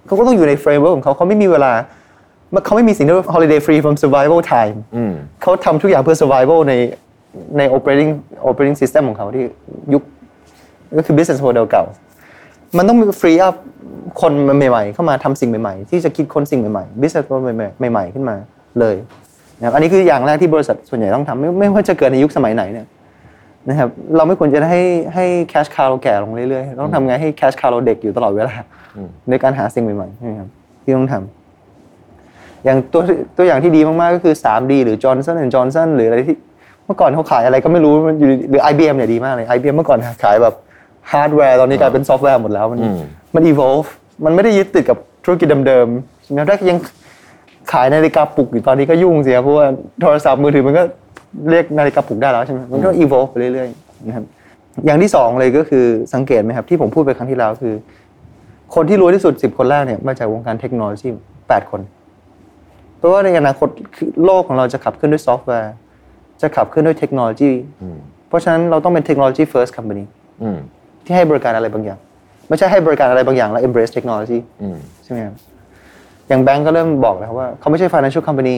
[0.05, 1.73] เขาก็ต้องอยู่ใน framework ของเขาเขาไม่มีเวลา
[2.65, 6.73] เขาไม่มีสิ่งที่เรียกว่า holiday free from survival time อืมเขาทำทุกอย่างเพื่อ survival ใน
[7.57, 8.11] ใน operating
[8.49, 9.43] operating system ของเขาที่
[9.93, 10.03] ยุค
[10.97, 11.83] ก็คือ business model เก่า
[12.77, 13.55] มันต้องมี free up
[14.21, 17.43] คนใหม่ๆ เข้ามาทำสิ่งใหม่ๆ ที่จะคิดค้นสิ่งใหม่ๆ business model
[17.89, 18.35] ใหม่ๆ ขึ้นมา
[18.79, 18.95] เลย
[19.59, 22.87] นะครับอันนี้คืออย่างแรกที่บริษัทส่วนใหญ่ต้องทำไม่ไม่ว่าจะเกิดในยุคสมัยไหนเนี่ย
[23.69, 24.81] นะครับเราไม่ควรจะให้
[25.13, 28.53] ให้ cash cow เราแก่ลงเรื่อยๆต้องทำไงให้ cash cow เราเด็กอยู่ตลอดเวลา
[29.29, 30.49] ในการหาสิ่งใหม่ๆนะครับ
[30.83, 33.01] ที่ต้องทำอย่างตัว
[33.37, 36.37] ตัวอย่างที่ดีมากๆก็คือ 3D หรือ Johnson Johnson หรืออะไรที่
[36.85, 40.55] เมื่อก่อนเขาขายอะไรก็ไม่รู้มันอยู่หรือ IBM เนี่ยดีมากเลย IBM เมื่อก่อนขายแบบ
[41.11, 42.99] ฮาร์ดแวร์ตอนนี้กลายเป็นซอฟต์แวร์หมดแล้ว มันอืม
[43.35, 43.87] มัน evolve
[44.25, 46.77] มันไม่ได้ยึดติดกับธุรกิจเดิมๆใช่ไหมถ้ายัง
[47.71, 49.65] ขายนาฬิกาปลุกอยู่ตอนนี้ก็ยุ่งเสียเพราะว่า
[50.01, 50.83] โทรศัพท์มือถือมันก็
[51.49, 54.25] เรียกนาฬิกาปลุกได้แล้วใช่ไหมมันก็ evolve ไปเรื่อยๆนะครับ
[54.85, 57.73] อย่างที่สองเลยก็คือสังเกตไหมครับที่ผมพูดไปครั้งที่แล้วคือ
[58.75, 61.07] คนที่รวยที่สุด10คนแรกเนี่ยมาจากวงการเทคโนโลยี
[61.39, 61.81] 8คน
[62.97, 65.73] เพราะว่าในอนาคตคือโลกของเราจะขับเคลื่อนด้วยซอฟต์แวร์
[66.41, 67.51] จะขับเคลื่อนด้วยเทคโนโลยี
[67.81, 67.97] อืม
[68.27, 70.03] เพราะฉะนั้นเราต้องเป็นเทคโนโลยี first company
[70.41, 70.57] อืม
[71.05, 71.99] ที่ให้บริการอะไรบางอย่าง
[72.49, 75.35] ไม่ใช่ให้บริการอะไรบางอย่างแล้ว embrace technology อืมใช่ไหมครับ
[76.27, 78.55] อย่างแบงก์ก็เริ่มบอกแล้วว่าเขาไม่ใช่ financial company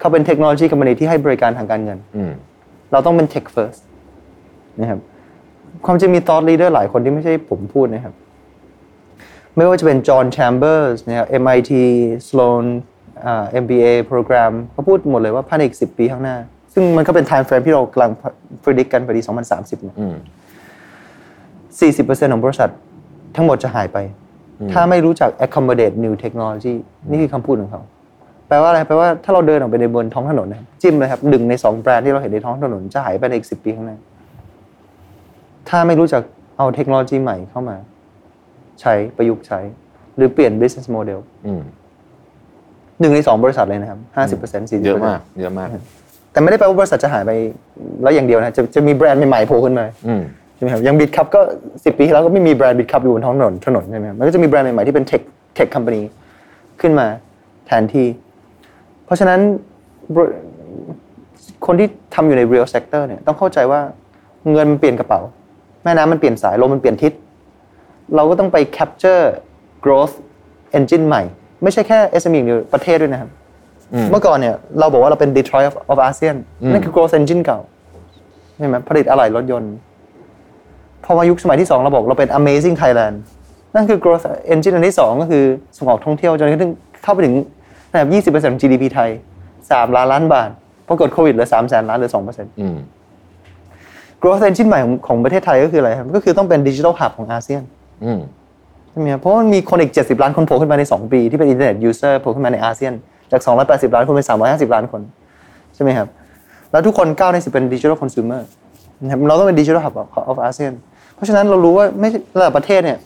[0.00, 2.32] เขาเป็นเทคโนโลยี company ที่ให้บริการทางการเงินอืม
[2.92, 3.80] เราต้องเป็น tech first
[4.80, 5.00] นะครับ
[5.86, 8.14] ความจริงมี thought leader หลายคนที่ไม่ใช่ผมพูดนะครับ
[9.56, 11.72] ไม่ว่าจะเป็นจอห์นแชมเบอร์สนะครับ MIT
[12.28, 12.64] Sloan
[13.26, 16.36] อ่า MBA โปรแกรมเขาพูดหมดเลยว่าภายในอีก 10 ปีข้างหน้า
[16.72, 18.12] ซึ่งมันก็เป็น time frame ที่เรากำลัง
[18.64, 19.22] predict กันไปปี
[19.52, 20.14] 2030เนี่ยอืม
[21.78, 22.70] 40%ของบริษัท
[23.36, 23.98] ทั้งหมดจะหายไป
[24.72, 26.74] ถ้าไม่รู้จัก accommodate new technology
[27.10, 27.82] นี่คือคำพูดของเขา
[28.48, 33.98] แปลว่าอะไรแปลว่าถ้าเราเดินออกไปในบนท้องถนนนะครับจิ้มเลยครับหนึ่งในสองแบรนด์ที่เราเห็นในท้องถนนจะหายไปในอีกสิปีข้างหน้า
[35.68, 36.22] ถ้าไม่รู้จัก
[36.58, 37.76] เอาเทคโนโลยีใหม่เข้ามา
[38.80, 39.60] ใช้ประยุกต์ใช้
[40.16, 41.62] หรือเปลี่ยน business model อืม
[43.00, 45.68] หนึ่งในสองบริษัทเลยนะครับห้าสิบเปอร์เซ็นต์สี่สิบเปออะร์เซ็นต์เยอะมากเยอะมาก
[46.32, 47.30] แต่ไม่ได้แปลว่าบริษัทจะหายไป
[48.02, 51.40] แล้วอย่างเดียวนะจะจะมีแบรนด์ใหม่ๆโผล่ขึ้นมาอืมใช่ไหมครับอย่าง Bitkub ก็
[51.84, 55.20] สิบปีที่แล้วก็ไม่มีแบรนด์ Bitkub อยู่บนท้องถนนถนนใช่ไหมครับมันก็จะมีแบรนด์ใหม่ๆที่เป็น tech
[55.54, 56.02] tech company
[56.80, 57.06] ขึ้นมา
[57.66, 58.06] แทนที่
[59.04, 59.40] เพราะฉะนั้น
[60.14, 60.26] บริ
[61.66, 63.80] คนที่ทำอยู่ใน real sector เนี่ยต้องเข้าใจว่า
[64.52, 65.20] เงินมันเปลี่ยนกระเป๋า
[65.84, 67.12] แม่น้ำมันเปลี่ยนสายลมมันเปลี่ยนทิศ
[68.16, 69.24] เราก็ต้องไป capture
[69.84, 70.14] growth
[70.78, 71.22] engine ใหม่
[71.62, 73.30] ไม่ใช่แค่ SME อย่างเดียวประเทศด้วยนะครับ
[74.10, 76.36] เมื่อก่อนเนี่ยเราบอกว่าเราเป็น Detroit of, of ASEAN
[76.72, 77.60] นั่นคือ growth engine เก่า
[78.58, 79.89] ใช่ไหมผลิตอะไหล่รถยนต์พ
[81.10, 83.14] อมายุคสมัยที่สองเราบอกเราเป็น Amazing Thailand
[83.74, 85.44] นั่นคือ growth engine อันที่สองก็คือ
[85.78, 87.34] ส่งออกท่องเที่ยวจนกระทั่งเข้าไปถึง
[87.92, 89.10] ระดับ20%ของ GDP ไทย
[89.52, 90.50] 3 ล้านล้านบาท
[90.88, 92.76] ปรากฏโควิดเหลือ3แสนล้านเหลือ2%อืม
[94.22, 97.62] growth engine ใหม่ของของประเทศไทยก็คืออะไรครับ ก็คือต้องเป็น digital hub ของอาเซียน
[98.04, 98.20] อืม
[98.90, 102.92] ใช่ไหมครับเพราะว่ามันมีคนอีก 70 ล้านคนโผล่ขึ้นมาใน 2 ปี ที่เป็นอินเทอร์เน็ต user โผล่ขึ้นมาในอาเซียน
[103.32, 105.00] จาก 280 ล้านคนเป็น 350 ล้านคน
[105.74, 106.08] ใช่ไหมครับ
[106.70, 108.42] แล้วทุกคนก้าวในสิเป็นดิจิทัลคอน sumer
[109.02, 109.94] นะครับเราต้องเป็นดิจิทัล hub
[110.30, 110.89] of ASEAN เพ
[111.20, 112.08] ราะฉะนั้นเรารู้ว่าไม่
[112.38, 112.98] ระดับประเทศเนี่ย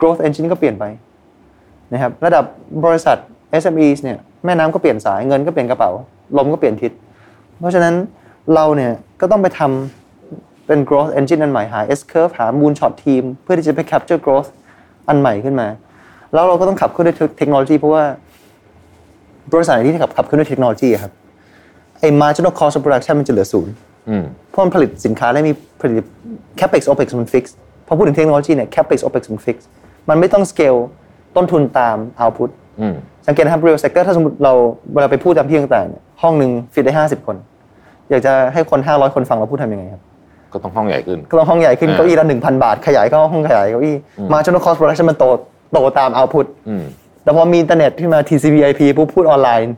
[0.00, 0.84] growth engine ก็เปลี่ยนไป
[1.92, 2.44] นะครับระดับ
[2.84, 3.16] บริษัท
[3.62, 5.90] SMEs เนี่ยแม่น้ำก็เปลี่ยนสายเงินก็เปลี่ยนกระเป๋า
[6.36, 6.92] ลมก็เปลี่ยนทิศ
[7.60, 7.94] เพราะฉะนั้น
[8.54, 14.48] เราเนี่ยก็ต้องไปทำเป็น growth engine อันใหม่หา S curve หา moonshot team เพื่อที่จะไป capture growth
[15.08, 15.68] อันใหม่ขึ้นมา
[16.32, 18.04] แล้วเราก็ต้องขับเคลื่อนด้วยเทคโนโลยีเพราะว่า
[19.52, 21.12] บริษัทไหนที่ขับขับเคลื่อนด้วยเทคโนโลยีอะครับ
[22.00, 23.72] ไอ้ marginal cost of production มันจะเหลือศูนย์
[24.50, 26.04] เพราะมันผลิตสินค้าและมีผลิต
[26.60, 27.44] capex opex มัน fix
[27.86, 29.56] พอพูดถึงเทคโนโลยีเนี่ย capex opex มัน fix
[30.08, 30.78] มันไม่ต้อง scale
[31.36, 32.50] ต้นทุนตาม output
[32.80, 32.94] อืม
[33.26, 34.52] สังเกตนะครับ real sector ถ้าสมมติเรา
[34.94, 37.36] เวลาไปพูดตามที่ต่างๆเนี่ยห้องหนึ่งฟิตได้ 50 คน
[38.10, 40.02] อยากจะให้คน 500 คนฟังเราพูดทำยังไงครับ
[40.52, 43.96] ก็ต้องห้องใหญ่ขึ้นก็ต้องห้องใหญ่ขึ้นอ่าเก้าอี้ละ1,000บาท ขยายเข้าห้องขยายเก้าอี้
[44.32, 45.24] marginal cost production มันโต
[45.72, 46.84] โตตาม output อืม
[47.22, 49.74] แต่พอมีอินเทอร์เน็ตขึ้นมา TCP/IP ปุ๊บพูดออนไลน์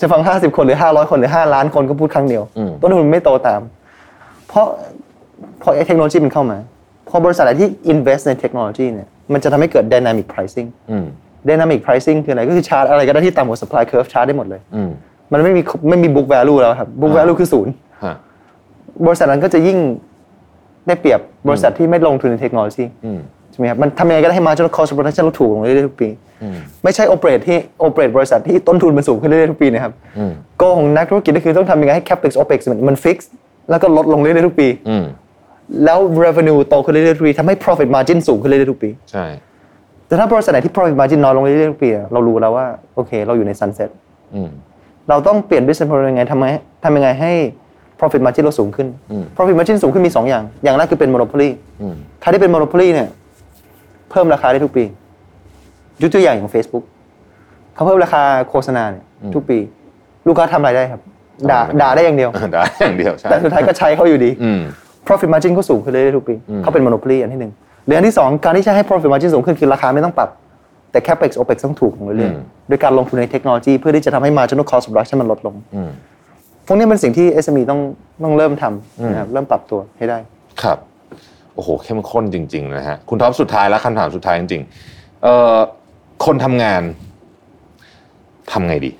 [0.00, 3.60] จะฟัง 50 คนหรือ 500 คนหรือ 5 ล้านคนก็พูดครั้งเดียวอืมต้นทุนไม่โตตาม
[4.48, 4.66] เพราะ
[5.60, 6.58] เพราะไอ้เทคโนโลยีมันเข้ามา
[7.08, 11.04] พอบริษัทไหนที่ invest ในเทคโนโลยีเนี่ยมันจะทำให้เกิด dynamic pricing อืม
[11.48, 14.90] dynamic pricing คืออะไรก็คือชาร์จอะไรก็ได้ที่ต่ำกว่า supply curve ชาร์จได้หมดเลยอืม
[15.32, 17.72] มันไม่มีไม่มี book value แล้วครับ book อ่า value คือศูนย์
[18.04, 18.14] ฮะ
[19.06, 19.78] บริษัทนั้นก็จะยิ่ง
[20.86, 23.20] ได้เปรียบบริษัทที่ไม่ลงทุนในเทคโนโลยีอืม
[23.50, 26.08] ใช่ไหมครับมันทำยังไงก็ได้ให้ marginal cost of production ลดถูกลงเรื่อยๆทุกปี
[26.42, 33.16] อืมไม่ใช่ operate ที่ operate บริษัทที่ต้นทุนมันสูงขึ้นเรื่อยๆทุกปีนะครับอืมโกของนักธุรกิจก็คือต้องทำยังไงให้ capex opex มันมัน fix
[33.70, 35.04] แล้วก็ลดลงเรื่อยๆทุกปีอืม
[35.84, 39.26] แล้ว revenue โตขึ้นเรื่อยๆทุกปีทำให้ profit margin สูงขึ้นเรื่อยๆทุกปีใช่
[40.06, 43.90] แต่ถ้าบริษัทไหนที่ profit margin น้อยลงเรื่อยๆทุกปีอะเรารู้แล้วว่าโอเค เราอยู่ใน sunset
[44.34, 44.50] อืม
[45.08, 46.48] เราต้องเปลี่ยน business model ยังไงทำไง
[46.84, 47.32] ทำยังไงให้
[48.00, 51.48] profit margin เราสูงขึ้นอืม profit margin สูงขึ้นมี 2 อย่าง อย่างแรกคือเป็น monopoly
[51.80, 53.08] อืมใครที่เป็น monopoly เนี่ย
[54.10, 54.84] เพิ่มราคาได้ทุกปี
[56.02, 56.84] ยกตัวอย่างอย่าง Facebook
[57.74, 59.04] เขาเพิ่มราคาโฆษณาเนี่ย
[59.34, 59.58] ทุกปี
[60.26, 61.00] ลูกค้าทำอะไรได้ครับ
[61.50, 64.60] ด่าด่าได้อย่างเดียวได้อย่างเดียวใช่แต่สุดท้ายก็ใช้เขาอยู่ดีอืม
[65.06, 67.52] profit margin ก็สูงขึ้นเรื่อยๆทุกปีเขาเป็น monopoly อันที่หนึ่ง
[67.86, 70.28] หรืออันที่สองการที่จะให้ profit margin สูงขึ้นคือราคาไม่ต้องปรับ
[70.90, 75.90] แต่ capex opex ต้องถูกลงเรื่อยอืมๆโดยการลงทุนในเทคโนโลยีเพื่อที่จะทำให้ marginal cost of production มันลดลงอืม
[76.66, 77.80] พวกนี้เป็นสิ่งที่ SME ต้อง
[78.22, 80.18] ต้องเริ่มทำนะครับเริ่มปรับตัวให้ได้
[80.62, 85.56] ครับโอ้โหเข้มข้นจริงๆนะฮะคุณท็อปสุดท้ายแล้วคำถามสุดท้ายจริงๆเอ่อ
[86.26, 86.82] คนทำงาน
[88.52, 88.90] ทำไงดี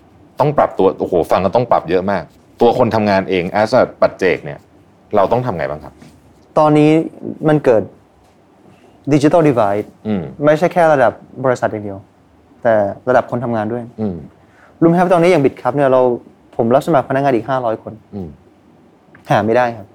[0.41, 2.23] ต้องปรับตัวโอ้โหฟังก็ต้องปรับเยอะมาก
[2.61, 4.59] ตัวคนทำงานเอง as a ปัจเจกเนี่ย
[5.17, 5.95] เราต้องทำไงบ้างครับ
[6.59, 6.91] ตอนนี้
[7.49, 7.83] มันเกิด
[9.13, 11.13] ดิจิ t a ลดี i d e อืมไม่ใช่แค่ระดับ
[11.45, 11.99] บริษัทอย่างเดียว
[12.63, 12.75] แต่
[13.09, 14.17] ระดับคนทำงานด้วยอืม
[14.81, 16.01] รู้ไหมครับตอนนี้อย่างบิดครับเนี่ยเรา
[16.57, 18.29] ผมรับสมัครพนักงานอีก500คนอืม
[19.31, 19.87] หาไม่ได้ครับ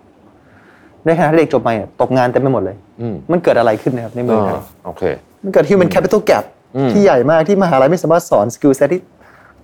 [1.05, 5.03] ในขณะที่เด็กจบใหม่อะตกงานเต็มไปหมดเลยอืมมันเกิดอะไรขึ้นนะครับในเมืองไทยอ่าโอเค
[5.43, 6.45] มันเกิด human capital gap
[6.77, 9.01] อืมที่ใหญ่มากที่มหาลัยไม่สามารถสอน skill set ที่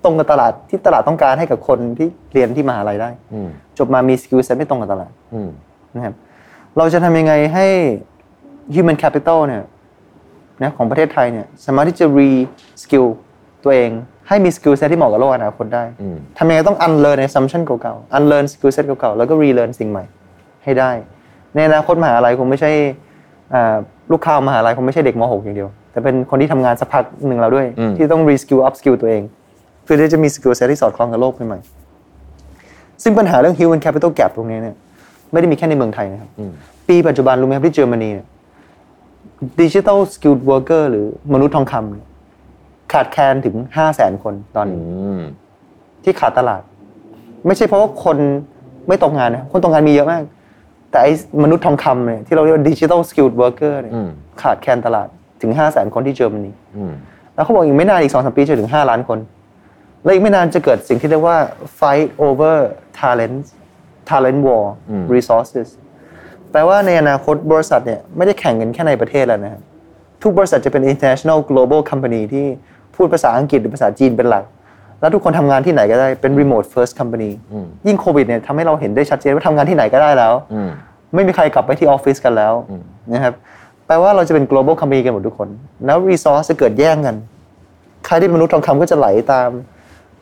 [0.03, 5.49] ตรงกับตลาดที่ตลาดต้องการให้กับคนที่เรียนที่มหาลัยได้อืมจบมามี skill set ไม่ตรงกับตลาดอืม
[5.95, 6.13] นะครับ
[6.77, 7.67] เราจะทำยังไงให้
[8.75, 9.63] human capital เนี่ย
[10.63, 13.07] นะของประเทศไทยเนี่ยสามารถที่จะ reskill
[13.63, 13.89] ตัวเอง
[14.27, 20.03] ให้มี skill set ที่เหมาะกับโลกอนาคตได้อืมทำยังไงต้อง unlearn assumption เก่าๆ unlearn skill set เก่าๆ แล้วก็ relearn สิ่งใหม่
[20.63, 20.91] ให้ได้
[21.55, 22.71] ในอนาคตมหาลัยคงไม่ใช่
[23.53, 23.75] อ่า
[24.11, 29.21] ลูกค้ามหาลัยคงไม่ใช่เด็กม .6 อย่างเดียว แต่เป็นคนที่ทำงานสักพักหนึ่งแล้วด้วยอืมที่ต้อง re skill up skill ตัวเอง
[29.83, 34.75] เพื่อที่จะมี skill set ที่สอดคล้องกับโลกใหม่ๆซึ่งปัญหาเรื่อง human capital gap ตรงนี้เนี่ย
[35.31, 36.51] ไม่ได้มีแค่ในเมืองไทยนะครับอืม
[36.87, 38.09] ปีปัจจุบันรู้ไหมครับที่เยอรมนี
[39.61, 42.07] ดิจิทัลสกิล w o r k e r หรือมนุษย์ทองคำเนี่ย
[42.93, 44.83] ขาดแคลนถึง5 0 0แสนคนตอนอืนี้
[45.19, 45.21] ม
[46.03, 46.61] ที่ขาดตลาด
[47.47, 48.17] ไม่ใช่เพราะว่าคน
[48.87, 50.23] ไม่ตกงานนะคนตกงานมีเยอะมาก
[50.91, 51.13] แต่ไอ้
[51.43, 54.09] มนุษย์ทองคำเนี่ยที่เราเรียกว่าดิจิทัลสกิล w o r k e r เนี่ยอืม
[54.41, 55.07] ขาดแคลนตลาด
[55.41, 56.93] ถึง 5 0 0แสนคนที่เยอรมนีอืม
[57.35, 59.19] แล้วเขาบอกอีกไม่นานอีกสองสามปีจะถึง 5 ล้านคน
[60.03, 61.37] แล้วอีกไม่นานจะเกิดสิ่งที่เรียกว่า
[61.79, 62.55] fight over
[62.99, 63.37] talent
[64.09, 65.67] talent war อืม resources
[66.51, 69.61] แปลว่าในอนาคตบริษัทเนี่ยไม่ได้แข่งกันแค่ในประเทศแล้วนะครับ
[70.23, 72.45] ทุกบริษัทจะเป็น international global company ที่
[72.95, 74.43] พูดภาษาอังกฤษหรือภาษาจีนเป็นหลัก
[75.01, 80.69] แล้วทุกคนทำงานที่ไหนก็ได้เป็น remote first company อืมยิ่งโควิดเนี่ยทำให้เราเห็นได้ชัดเจนว่าทำงานที่ไหนก็ได้แล้วอืม
[81.15, 83.33] ไม่มีใครกลับไปที่ออฟฟิศกันแล้วอืมนะครับ
[83.85, 85.49] แปลว่าเราจะเป็น global company กันหมดทุกคน
[85.85, 87.15] แล้ว resource จะเกิดแย่งกัน
[88.05, 89.49] ใครที่มนุษย์ทองคำก็จะไหลตาม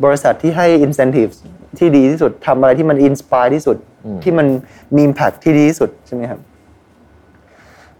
[0.04, 1.36] บริษัทที่ให้ incentives
[1.78, 3.78] ที่ดีที่สุดทำอะไรที่มัน inspire ที่สุด
[4.24, 4.48] ที่มัน
[4.96, 6.40] มี impact ที่ดีที่สุดใช่ไหมครับ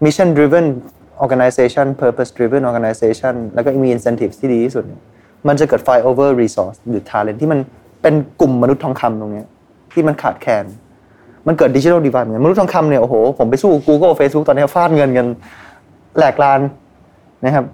[0.04, 0.66] mission driven
[1.24, 5.00] organization purpose driven organization แล้วก็มี incentives ที่ดีที่สุดเนี่ย
[5.48, 7.58] มันจะเกิด fight over resource หรือ talent ที่มัน
[8.02, 9.46] เป็นกลุ่มมนุษย์ทองคำตรงเนี้ย
[9.92, 10.64] ที่มันขาดแคลน
[11.46, 15.26] มันเกิดดิจิทัลดี i d เหมือนกันมนุษย์ทองคำเนี่ยโอ้โหผมไปสู้ Google Facebook ตอนนี้ฟาดเงินกัน
[16.18, 16.60] แหลกลาน
[17.44, 17.64] นะครับ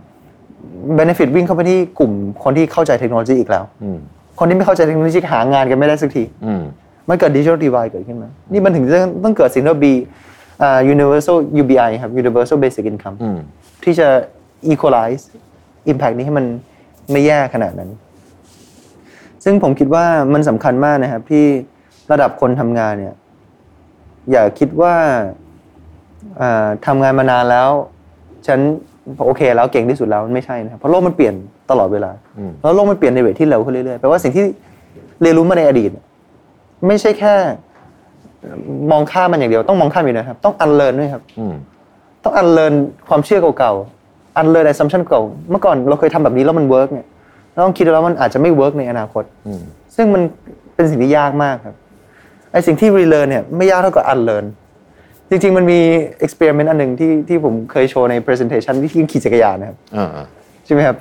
[0.98, 2.12] benefit วิ่งเข้าไปที่กลุ่ม
[2.44, 3.98] คนที่เข้าใจเทคโนโลยีอีกแล้วอืม
[4.38, 6.62] คนที่ไม่เข้าใจเทคโนโลยีหางานกันไม่ได้สักทีอืม
[7.08, 9.86] มันเกิด digital divide เกิดขึ้นมานี่มันถึงจะต้องเกิดสิ่งที่เรา B
[10.62, 13.38] อ่า universal UBI ครับ universal basic income อืม
[13.84, 14.08] ที่จะ
[14.72, 15.22] equalize
[15.92, 16.46] impact นี้ให้มัน
[17.12, 17.90] ไม่แย่ขนาดนั้น
[19.44, 21.44] ซึ่งผมคิดว่ามันสำคัญมากนะครับ ที่
[22.12, 23.14] ระดับคนทำงานเนี่ย
[24.30, 24.94] อย่าคิดว่า
[26.40, 27.68] อ่าทำงานมานานแล้ว
[28.46, 28.58] ฉัน
[29.24, 31.34] โอเคแล้วเก่งที่สุดแล้วไม่ใช่นะครับเพราะโลกมันเปลี่ยน
[31.70, 34.44] ตลอดเวลาอืมแล้วโลกมันเปลี่ยนในเรทที่เร็วขึ้นเรื่อยๆแปลว่าสิ่งที่
[35.22, 35.90] เรียนรู้มาในอดีต
[36.86, 37.34] ไม่ใช่แค่
[38.90, 41.54] มองข้ามมันอย่างเดียวต้องมองข้ามอยู่นะครับ ต้อง unlearn ด้วยครับอืม
[42.24, 42.74] ต้อง unlearn
[43.08, 43.95] ความเชื่อเก่าๆ
[44.36, 47.06] unlearn assumption เก่าเมื่อก่อนเราเคยทำแบบนี้แล้วมัน work เนี่ย
[47.52, 49.62] เราต้องคิดแล้วมันอาจจะไม่ work ในอนาคตอืม
[49.96, 50.22] ซึ่งมัน
[50.74, 51.74] เป็นสิ่งที่ยากมากครับ
[52.52, 54.44] ไอสิ่งที่ relearn เนี่ยไม่ยากเท่ากับ unlearn
[55.30, 55.80] จริงๆ มันมี
[56.18, 60.26] experiment อันหนึ่งที่ที่ผมเคยโชว์ใน presentation ที่ขี่จักรยานนะครับอ่าอ่า
[60.64, 60.96] ใช่ไหมครับ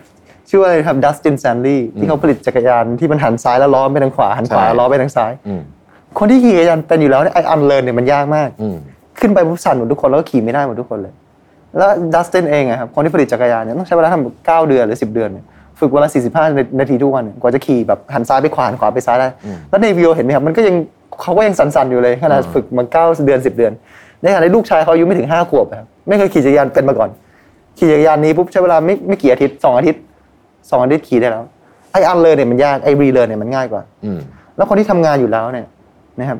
[0.49, 5.61] ชื่อว่าอะไรครับดัสตินแซนลีย์ที่เขาผลิตจักรยานที่มันหันซ้ายแล้วล้อไปทางขวาหันขวาใช่ล้อไปทางซ้ายอืม
[6.19, 8.77] คนที่ขี่จักรยานเป็นอยู่แล้วเนี่ยไออันเลิร์นเนี่ยมันยากมากอืม
[9.19, 11.13] ขึ้นไปปุ๊บสั่นหมดทุกคนแล้วก็ขี่ไม่ได้หมดทุกคนเลย
[11.77, 15.45] แล้วดัสตินเองอะครับคนที่ผลิตจักรยานเนี่ยต้องใช้เวลาทำเก้าเดือนหรือสิบเดือนเนี่ย
[15.79, 16.45] ฝึกวันละสี่สิบห้า
[16.79, 19.27] นาทีทุกวันเนี่ยกว่าจะขี่แบบหันซ้ายไปขวาหันขวาไปซ้ายได้
[19.69, 20.75] แล้วในวิดีโอเห็นไหมครับ มันก็ยัง
[21.21, 23.71] เขาก็ยังสั่นๆอยู่เลยขนาดฝึกมาเก้าเดือนสิบเดือน
[24.21, 27.09] ในขณะที่ลูกชายเขาอายุไม่ถึงห้าขวบอะครับไม่เคยขี่จักรยานเป็นมาก่อน
[27.77, 30.01] ขี่จักรยานนี้ปุ๊บใช้เวลาไม่ไม่กี่อาทิตย์สองอาทิตย์
[30.69, 31.43] สองอาทิตย์ขี่ได้แล้ว
[31.91, 34.19] ไอ unlearn เนี่ยมันยากไอ relearn เนี่ยมันง่ายกว่าอืม
[34.57, 35.67] แล้วคนที่ทำงานอยู่แล้วเนี่ย
[36.19, 36.39] นะครับ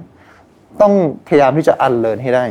[0.82, 0.94] ต้อง
[1.28, 2.46] พยายามที่จะ unlearn ให้ได้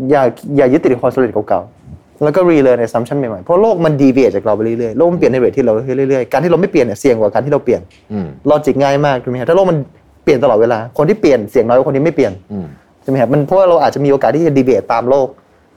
[0.00, 0.22] อืมอย่า
[0.56, 5.72] อย่ายึดติดกับความสำเร็จเก่าๆแล้วก็ relearn assumption ใหม่ๆเพราะโลกมันดีเวียจากเราไปเรื่อยๆโลกมันเปลี่ยนใน rate ที่เรา
[6.10, 7.80] เรื่อยๆการที่เราไม่เปลี่ยนเนี่ยเสี่ยงกว่าการที่เราเปลี่ยน
[8.12, 9.78] อืม logic ง่ายมากถูกไหมครับถ้าโลกมัน
[10.24, 12.66] เปลี่ยนตลอดเวลาคนที่เปลี่ยนเสี่ยงน้อยกว่าคนที่ไม่เปลี่ยนอืม
[13.02, 15.26] ใช่ไหมครับมันเพราะว่าเราอาจจะมีโอกาสที่จะดีเวียตามโลก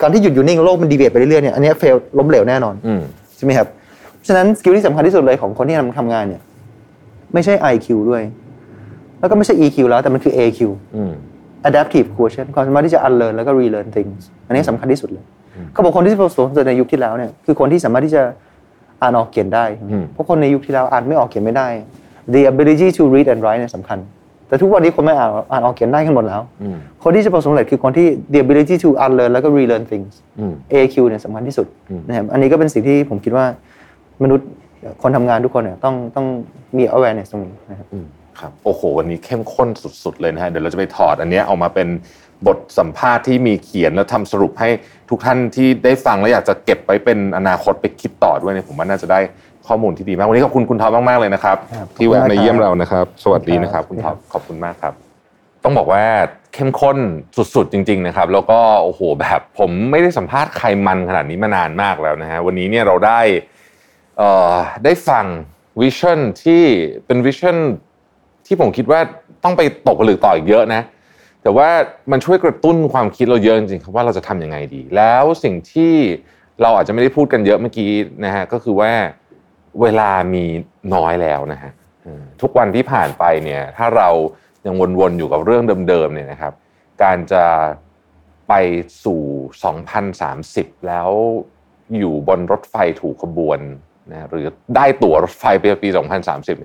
[0.02, 3.02] การที่หยุดอยู่นิ่งโลกมันดีเวียไปเรื่อยๆเนี่ยอันเนี้ fail ล้มเหลวแน่นอนอืม
[3.38, 3.68] ใช่ไหมครับ
[4.16, 6.42] เพราะฉะนั้น skill ที่สำคัญที่สุดเลยของคนที่ทำทำงานเนี่ย
[7.34, 8.22] ไม่ใช่ IQ ด้วย
[9.20, 10.60] แล้วก็ไม่ใช่ EQ แล้วแต่มันคือ AQ
[10.96, 11.12] อืม
[11.68, 15.26] adaptive quotient ความสามารถที่จะ unlearn แล้วก็ relearn things อันนี้สำคัญที่สุดเลย
[15.74, 18.24] เขาบอกคนที่ประสบความสำเร็จในยุคที่แล้วเนี่ยคือคนที่สามารถที่จะ
[19.01, 21.68] อ่านออกเขียนได้อืมเพราะคนในยุคที่แล้วอ่านไม่ออกเขียนไม่ได้
[22.34, 23.99] the ability to read and write เนี่ยสำคัญ
[24.47, 33.45] แต่ทุกวันนี้คนไม่อ่านอ่านออกเขียนได้กันหมดแล้วอืมคนที่จะประสบความสำเร็จคือคนที่ the ability to unlearn แล้วก็ relearn things อืม AQ เนี่ยสำคัญที่สุดอืมนะครับอันนี้ก็เป็นสิ่งที่ผมคิดว่า
[34.24, 34.47] มนุษย์
[35.01, 36.26] คนทำงานทุกคนเนี่ยต้องต้อง
[36.78, 38.05] มี awareness ตรงนี้นะครับอืม
[38.40, 39.70] ครับโอ้โห วันนี้เข้มข้น
[40.04, 41.88] สุดๆเลยนะฮะเดี๋ยวเราจะไปถอดอันเนี้ยเอามาเป็น
[42.48, 44.70] บทสัมภาษณ์ที่มีเขียนแล้วทำสรุปให้
[45.10, 49.20] ทุกท่านที่ได้ฟังแล้วอยากจะเก็บไว้เป็นอนาคตไปคิดต่อด้วยเนี่ยผมว่าน่าจะได้
[49.68, 54.94] ข้อมูลที่ดีมากวันนี้ขอบคุณคุณท็อปมากๆเลยนะครับครับที่แวะมาเยี่ยมเรานะครับขอบคุณมากครับ สวัสดีนะครับ คุณท็อปขอบคุณมากครับ
[55.64, 56.04] ต้องบอกว่า
[56.54, 56.98] เข้มข้น
[57.56, 63.20] สุดๆจริง ๆนะครับ แล้วก็โอ้โหแบบผมไม่ได้สัมภาษณ์ใครมันขนาดนี้มานานมากแล้วนะฮะวันนี้เนี่ยเราได้
[64.18, 65.26] เอ่อได้ฟัง
[65.82, 66.64] vision ที่
[67.06, 67.58] เป็น vision
[68.50, 69.00] ที่ผมคิดว่า
[69.43, 70.82] ต้องไปตกผลึกต่ออีกเยอะนะ
[71.43, 71.70] แต่ว่า
[72.12, 75.93] มันช่วยกระตุ้นความคิดเราเยอะจริงๆครับว่าเราจะทำยังไงดี แล้วสิ่งที่
[76.62, 77.91] เราอาจจะไม่ได้พูดกันเยอะเมื่อกี้
[78.26, 78.91] นะฮะก็คือว่า
[79.82, 80.45] เวลามี
[80.95, 81.72] น้อยแล้วนะฮะ
[82.41, 84.10] ทุกวันที่ผ่านไปเนี่ยถ้าเรา
[84.66, 86.54] ยังวนๆอยู่กับเรื่องเดิมๆเนี่ยนะครับ
[87.04, 87.45] การจะ
[88.50, 88.54] ไป
[89.04, 89.22] สู่
[90.06, 91.10] 2030 แล้ว
[91.97, 93.60] อยู่บนรถไฟถูกขบวน
[94.12, 94.45] นะหรือ
[94.76, 95.89] ได้ตั๋วรถไฟไปปี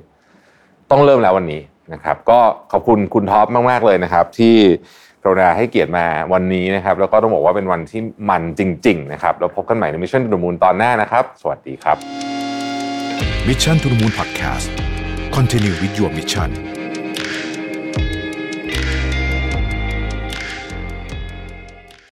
[0.07, 1.61] 2030 ต้องเริ่มแล้ววันนี้
[1.93, 2.41] นะครับก็
[2.73, 4.57] ขอบคุณคุณท็อปมาก ๆ เลยนะครับ ที่
[5.23, 11.97] กรุณาให้เกียรติมาวันนี้นะครับ แล้วก็ต้องบอกว่าเป็นวันที่มันจริง ๆ นะครับ แล้วพบกันใหม่ใน Mission to the Moon ตอนหน้านะครับ สวัสดีครับ
[13.49, 14.69] Mission to the Moon Podcast
[15.37, 16.74] Continue with your mission